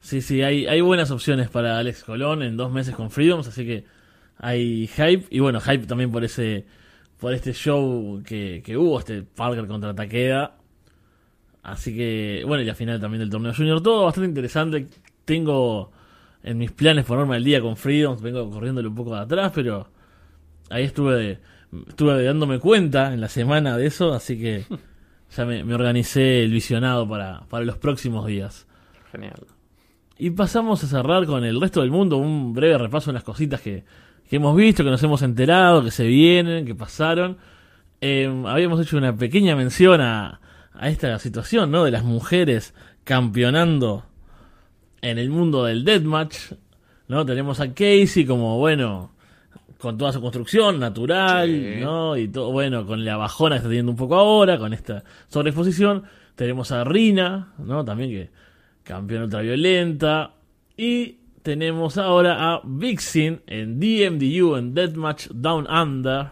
[0.02, 3.66] Sí, sí, hay, hay buenas opciones para Alex Colón en dos meses con Freedoms, así
[3.66, 3.86] que
[4.38, 5.26] hay hype.
[5.30, 6.66] Y bueno, hype también por ese
[7.20, 10.58] por este show que, que hubo, este Parker contra Takeda.
[11.64, 13.82] Así que, bueno, y la final también del torneo junior.
[13.84, 14.88] Todo bastante interesante.
[15.24, 15.92] Tengo
[16.44, 19.88] en mis planes ponerme al día con Freedoms, vengo corriéndole un poco de atrás, pero
[20.72, 21.40] ahí estuve,
[21.88, 24.66] estuve dándome cuenta en la semana de eso, así que
[25.38, 28.66] ya me, me organicé el visionado para, para los próximos días.
[29.12, 29.61] Genial.
[30.24, 33.60] Y pasamos a cerrar con el resto del mundo, un breve repaso de las cositas
[33.60, 33.86] que,
[34.30, 37.38] que hemos visto, que nos hemos enterado, que se vienen, que pasaron.
[38.02, 40.40] Eh, habíamos hecho una pequeña mención a,
[40.76, 41.86] a esta situación, ¿no?
[41.86, 44.06] De las mujeres campeonando
[45.02, 46.52] en el mundo del deathmatch,
[47.08, 47.26] ¿no?
[47.26, 49.14] Tenemos a Casey como, bueno,
[49.80, 51.80] con toda su construcción natural, Sí.
[51.82, 52.16] ¿no?
[52.16, 56.04] Y todo, bueno, con la bajona que está teniendo un poco ahora, con esta sobreexposición.
[56.36, 57.84] Tenemos a Rina, ¿no?
[57.84, 58.51] También que
[58.84, 60.34] campeona ultraviolenta.
[60.78, 66.28] Y tenemos ahora a Vixen en DMDU, en Deathmatch Down Under,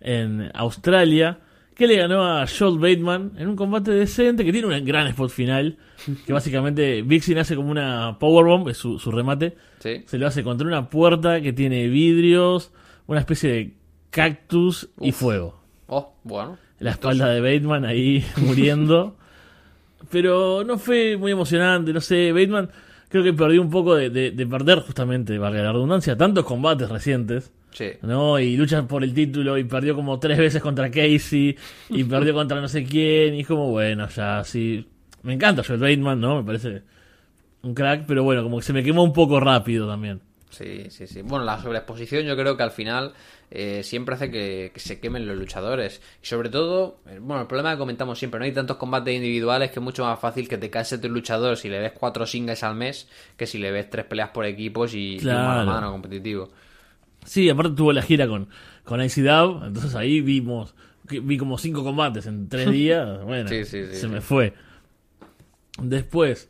[0.00, 1.40] en Australia,
[1.74, 5.30] que le ganó a Joel Bateman en un combate decente, que tiene un gran spot
[5.30, 5.76] final,
[6.26, 10.02] que básicamente Vixen hace como una powerbomb, es su, su remate, Sí.
[10.06, 12.72] se lo hace contra una puerta que tiene vidrios,
[13.06, 13.74] una especie de
[14.10, 15.60] cactus y fuego.
[15.86, 16.58] Oh, bueno.
[16.80, 19.16] La espalda de Bateman ahí muriendo.
[20.10, 22.32] Pero no fue muy emocionante, no sé.
[22.32, 22.70] Bateman
[23.08, 26.88] creo que perdió un poco de, de- de perder justamente, valga la redundancia, tantos combates
[26.88, 27.52] recientes.
[27.72, 27.90] Sí.
[28.02, 28.38] ¿no?
[28.38, 31.56] Y lucha por el título y perdió como tres veces contra Casey
[31.90, 33.34] y perdió contra no sé quién.
[33.34, 34.86] Y es como, bueno, ya sí.
[35.22, 36.36] Me encanta Joel Bateman, ¿no?
[36.38, 36.82] Me parece
[37.62, 40.20] un crack, pero bueno, como que se me quemó un poco rápido también.
[40.50, 41.22] Sí, sí, sí.
[41.22, 43.12] Bueno, la sobreexposición yo creo que al final
[43.50, 46.00] eh, siempre hace que, que se quemen los luchadores.
[46.22, 49.70] Y sobre todo, eh, bueno, el problema que comentamos siempre, no hay tantos combates individuales
[49.70, 52.62] que es mucho más fácil que te canse tu luchador si le ves cuatro singles
[52.62, 56.50] al mes que si le ves tres peleas por equipos y, mano a mano competitivo.
[57.24, 58.48] Sí, aparte tuvo la gira con,
[58.84, 60.74] con ICW, entonces ahí vimos,
[61.04, 64.54] vi como cinco combates en tres días, bueno, Sí, sí, sí, se me fue.
[65.80, 66.48] Después,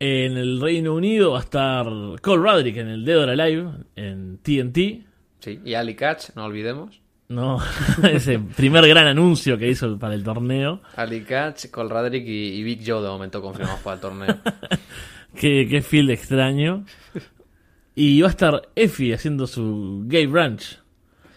[0.00, 1.86] en el Reino Unido va a estar
[2.22, 5.06] Cole Roderick en el Dead or Alive, en TNT,
[5.40, 5.58] Sí.
[5.64, 7.00] Y Ali Catch, no olvidemos.
[7.28, 7.58] ¿no?
[8.12, 10.82] Ese primer gran anuncio que hizo para el torneo.
[10.96, 14.36] Ali Catch, Cole Radrick y, y Big Joe de momento confirmados para el torneo.
[15.34, 16.84] Qué, qué field extraño.
[17.94, 20.60] Y va a estar Effie haciendo su Gay Branch.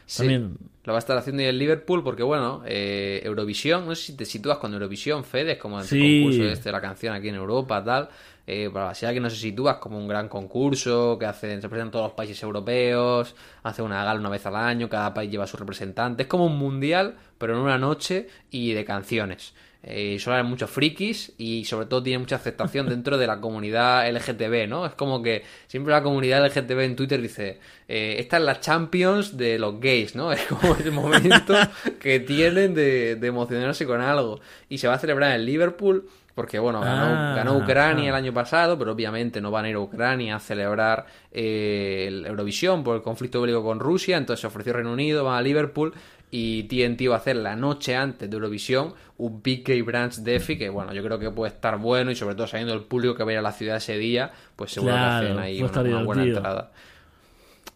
[0.07, 0.17] Sí.
[0.17, 0.57] También.
[0.83, 4.17] Lo va a estar haciendo en el Liverpool porque, bueno, eh, Eurovisión, no sé si
[4.17, 6.21] te sitúas con Eurovisión, Fede, es como el Sí.
[6.23, 8.09] concurso este de la canción aquí en Europa, tal.
[8.45, 11.91] Eh, para si alguien no se sitúas como un gran concurso que hacen, se presentan
[11.91, 15.47] todos los países europeos, hace una gala una vez al año, cada país lleva a
[15.47, 16.23] su representante.
[16.23, 19.53] Es como un mundial, pero en una noche y de canciones.
[19.85, 24.09] Eh, suelen haber muchos frikis y sobre todo tiene mucha aceptación dentro de la comunidad
[24.09, 24.85] LGTB, ¿no?
[24.85, 29.35] Es como que siempre la comunidad LGTB en Twitter dice, eh, esta es la Champions
[29.35, 30.31] de los gays, ¿no?
[30.33, 31.53] Es como el momento
[31.99, 34.39] que tienen de, de emocionarse con algo.
[34.69, 38.09] Y se va a celebrar en Liverpool porque, bueno, ganó, Ah, ganó Ucrania ah.
[38.09, 42.25] el año pasado, pero obviamente no van a ir a Ucrania a celebrar eh, el
[42.25, 45.93] Eurovisión por el conflicto bélico con Rusia, entonces se ofreció Reino Unido, van a Liverpool
[46.35, 50.57] y TNT va a hacer la noche antes de Eurovisión un Big Gay Branch Defi
[50.57, 53.23] que bueno, yo creo que puede estar bueno y sobre todo sabiendo el público que
[53.23, 56.03] va a ir a la ciudad ese día, pues seguro Claro, que hacen ahí una,
[56.03, 56.71] buena entrada.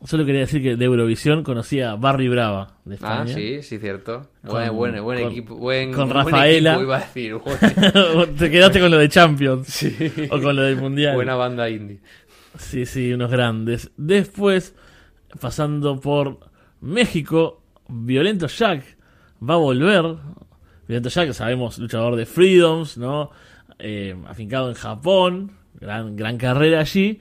[0.05, 3.33] Solo quería decir que de Eurovisión conocí a Barry Brava de Ah, España.
[3.33, 4.29] sí, sí, cierto.
[4.45, 6.71] Con- buen, buen, con- equipo, buen, con buen Rafaela.
[6.73, 7.35] equipo, iba a decir.
[8.37, 9.85] Te quedaste con lo de Champions.
[10.31, 11.15] O con lo del Mundial.
[11.15, 11.99] buena banda indie.
[12.59, 13.91] Sí, sí, unos grandes.
[13.97, 14.75] Después,
[15.39, 16.39] pasando por
[16.81, 18.83] México, Violento Jack
[19.47, 20.15] va a volver.
[20.87, 23.31] Violento Jack, sabemos, luchador de Freedoms, ¿no?
[23.79, 27.19] Eh, afincado en Japón, gran, gran carrera allí.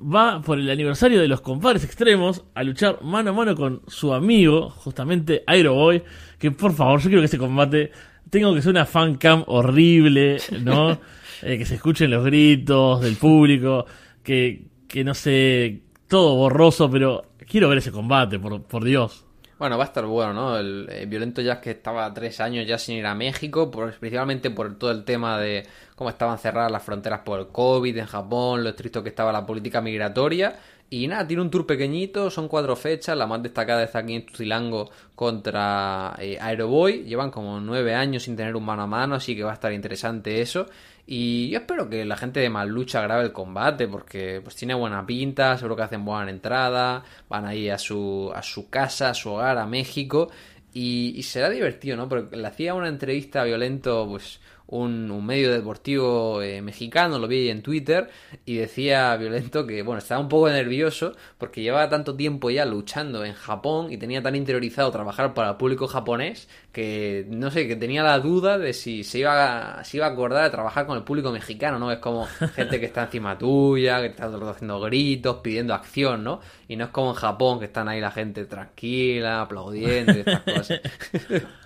[0.00, 4.12] Va por el aniversario de los compadres extremos a luchar mano a mano con su
[4.12, 6.02] amigo, justamente Aeroboy.
[6.38, 7.92] Que por favor, yo quiero que ese combate
[8.28, 10.98] tengo que ser una fan cam horrible, ¿no?
[11.42, 13.84] Eh, que se escuchen los gritos del público,
[14.22, 19.23] que, que no sé, todo borroso, pero quiero ver ese combate, por, por Dios.
[19.64, 20.58] Bueno, va a estar bueno, ¿no?
[20.58, 24.50] El, eh, Violento ya que estaba tres años ya sin ir a México, por, principalmente
[24.50, 28.62] por todo el tema de cómo estaban cerradas las fronteras por el COVID en Japón,
[28.62, 30.54] lo estricto que estaba la política migratoria.
[30.94, 34.26] Y nada, tiene un tour pequeñito, son cuatro fechas, la más destacada está aquí en
[34.26, 37.02] Tucilango contra eh, Aeroboy.
[37.02, 39.72] Llevan como nueve años sin tener un mano a mano, así que va a estar
[39.72, 40.66] interesante eso.
[41.04, 44.74] Y yo espero que la gente de Más Lucha grabe el combate porque pues tiene
[44.74, 49.14] buena pinta, seguro que hacen buena entrada, van ahí a su, a su casa, a
[49.14, 50.30] su hogar, a México.
[50.72, 52.08] Y, y será divertido, ¿no?
[52.08, 57.28] Porque le hacía una entrevista a Violento, pues un, un medio deportivo eh, mexicano, lo
[57.28, 58.08] vi en Twitter,
[58.44, 63.24] y decía Violento que, bueno, estaba un poco nervioso porque llevaba tanto tiempo ya luchando
[63.24, 67.76] en Japón y tenía tan interiorizado trabajar para el público japonés que, no sé, que
[67.76, 70.96] tenía la duda de si se iba, a, se iba a acordar de trabajar con
[70.96, 71.92] el público mexicano, ¿no?
[71.92, 76.40] Es como gente que está encima tuya, que está haciendo gritos, pidiendo acción, ¿no?
[76.68, 80.40] Y no es como en Japón, que están ahí la gente tranquila, aplaudiendo y estas
[80.40, 80.80] cosas.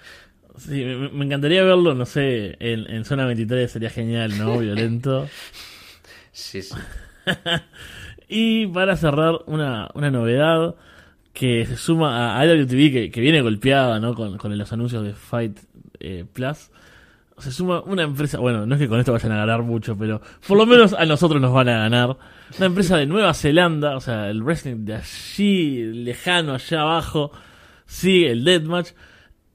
[0.59, 4.59] Sí, me, me encantaría verlo, no sé, en, en Zona 23 sería genial, ¿no?
[4.59, 5.29] Violento.
[6.33, 6.75] Sí, sí.
[8.29, 10.75] y para cerrar, una, una novedad
[11.33, 14.15] que se suma a IWTV, que, que viene golpeada, ¿no?
[14.15, 15.59] Con, con los anuncios de Fight
[16.01, 16.71] eh, Plus.
[17.39, 20.21] Se suma una empresa, bueno, no es que con esto vayan a ganar mucho, pero
[20.47, 22.17] por lo menos a nosotros nos van a ganar.
[22.57, 27.31] Una empresa de Nueva Zelanda, o sea, el wrestling de allí, lejano, allá abajo,
[27.87, 28.89] sigue el Deathmatch.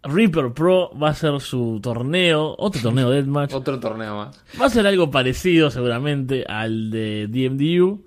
[0.03, 3.53] Reaper Pro va a ser su torneo, otro torneo Deathmatch.
[3.53, 4.43] Otro torneo más.
[4.59, 8.05] Va a ser algo parecido seguramente al de DMDU,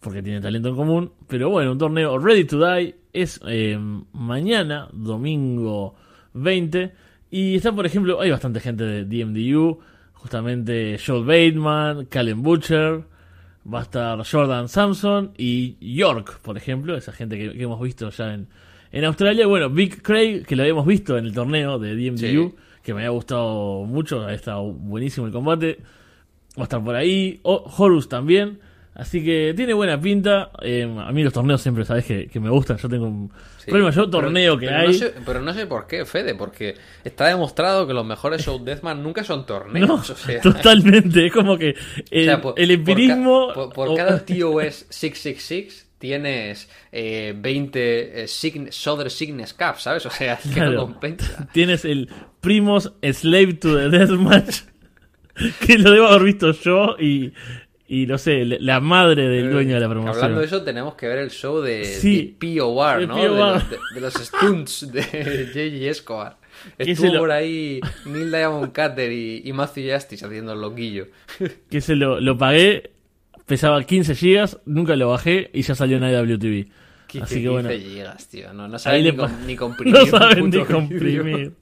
[0.00, 1.12] porque tiene talento en común.
[1.28, 3.78] Pero bueno, un torneo Ready to Die es eh,
[4.12, 5.94] mañana, domingo
[6.32, 6.92] 20.
[7.30, 9.80] Y está, por ejemplo, hay bastante gente de DMDU.
[10.14, 13.04] Justamente Joel Bateman, Callum Butcher.
[13.72, 18.10] Va a estar Jordan Samson y York, por ejemplo, esa gente que, que hemos visto
[18.10, 18.46] ya en,
[18.98, 19.46] en Australia.
[19.46, 22.54] Bueno, Big Craig, que lo habíamos visto en el torneo de DMDU, Sí.
[22.82, 25.78] que me había gustado mucho, ha estado buenísimo el combate.
[26.58, 27.40] Va a estar por ahí.
[27.42, 28.60] O- Horus también.
[28.96, 30.52] Así que tiene buena pinta.
[30.62, 32.76] Eh, a mí los torneos siempre, sabes que, que me gustan.
[32.76, 33.28] Yo tengo un
[33.58, 33.68] Sí.
[33.70, 33.90] problema.
[33.90, 34.86] Yo, Pero- torneo que pero hay.
[34.86, 38.62] No sé, pero no sé por qué, Fede, porque está demostrado que los mejores show
[38.64, 39.88] Deathmatch nunca son torneos.
[39.88, 41.26] No, o sea, totalmente.
[41.26, 41.74] Es como que
[42.12, 43.48] el, o sea, por- el empirismo.
[43.52, 49.54] Por, ca- por- por o- cada TOS 666 tienes eh, 20 eh, sign- Soder Signes
[49.54, 50.04] Cup, ¿sabes?
[50.10, 50.72] O sea, que Claro.
[50.72, 51.48] no compensa.
[51.52, 52.10] Tienes el
[52.42, 54.60] Primos Slave to the Deathmatch.
[55.66, 57.32] que lo debo haber visto yo y.
[57.86, 60.16] Y no sé, la madre del dueño de la promoción.
[60.16, 62.34] Eh, Hablando de eso, tenemos que ver el show de, Sí.
[62.40, 63.16] de POR, ¿no?
[63.16, 65.02] De, los, de- de los stunts de
[65.52, 65.90] J.J.
[65.90, 66.38] Escobar.
[66.78, 71.08] Estuvo lo- por ahí Neil Diamond Cutter y, y Matthew Justice haciendo el loquillo.
[71.68, 72.93] que se lo, lo pagué,
[73.46, 76.68] pesaba 15 gigas, nunca lo bajé y ya salió en IWTV.
[77.08, 78.52] 15, Así que bueno, 15 gigas, tío.
[78.52, 79.94] No, no saben ni, pa- com- ni comprimir.
[80.00, 81.52] no saben ni comprimir.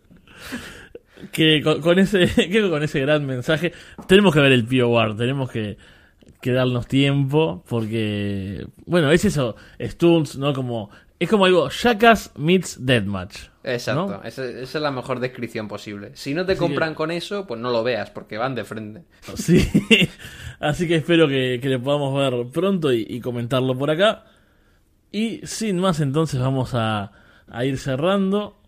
[1.30, 3.72] Que con, con ese, que con ese gran mensaje,
[4.08, 5.76] tenemos que ver el POR, tenemos que,
[6.40, 10.52] que darnos tiempo, porque, bueno, es eso, Stunts, ¿no?
[10.52, 10.90] Como,
[11.24, 13.52] es como algo, Jackass meets Deathmatch.
[13.64, 14.24] Exacto, ¿no?
[14.24, 16.10] esa, esa es la mejor descripción posible.
[16.14, 19.04] Si no te compran con eso, pues no lo veas, porque van de frente.
[19.36, 19.68] Sí,
[20.58, 24.24] así que espero que, que le podamos ver pronto y, y comentarlo por acá.
[25.12, 27.12] Y sin más, entonces vamos a,
[27.48, 28.58] a ir cerrando.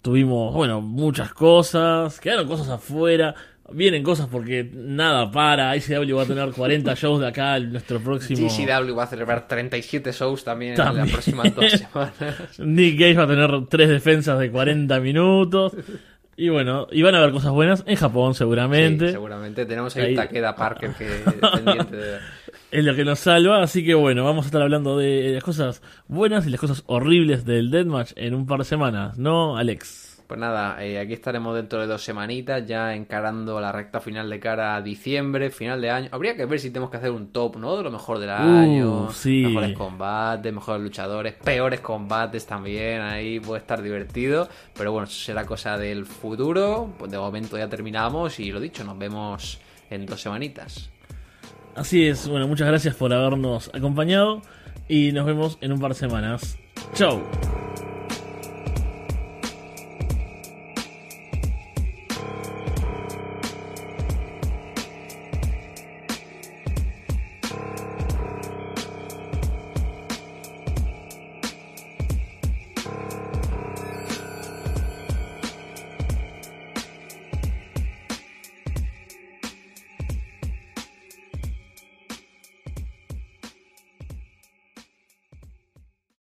[0.00, 3.34] Tuvimos, bueno, muchas cosas, quedaron cosas afuera,
[3.72, 5.76] vienen cosas porque nada para.
[5.76, 8.48] ICW va a tener 40 shows de acá el- nuestro próximo.
[8.48, 11.06] GCW va a celebrar 37 shows también, en También.
[11.06, 12.12] las próximas dos semanas.
[12.58, 15.72] Nick Gage va a tener tres defensas de 40 minutos.
[16.34, 19.06] Y bueno, y van a haber cosas buenas en Japón seguramente.
[19.08, 19.66] Sí, seguramente.
[19.66, 21.06] Tenemos ahí, Ahí- Takeda Parker que
[21.54, 22.20] pendiente de ver.
[22.70, 23.62] es lo que nos salva.
[23.62, 27.44] Así que bueno, vamos a estar hablando de las cosas buenas y las cosas horribles
[27.44, 30.11] del Deathmatch en un par de semanas, ¿no, Alex?
[30.32, 34.40] Pues nada, eh, aquí estaremos dentro de dos semanitas, ya encarando la recta final de
[34.40, 36.08] cara a diciembre, final de año.
[36.10, 37.76] Habría que ver si tenemos que hacer un top, ¿no?
[37.76, 39.44] De lo mejor del año, Uh, sí.
[39.46, 44.48] mejores combates, mejores luchadores, peores combates también, ahí puede estar divertido.
[44.74, 46.94] Pero bueno, eso será cosa del futuro.
[46.98, 49.60] Pues de momento ya terminamos y lo dicho, nos vemos
[49.90, 50.88] en dos semanitas.
[51.76, 54.40] Así es, bueno, muchas gracias por habernos acompañado
[54.88, 56.56] y nos vemos en un par de semanas.
[56.94, 57.20] Chau.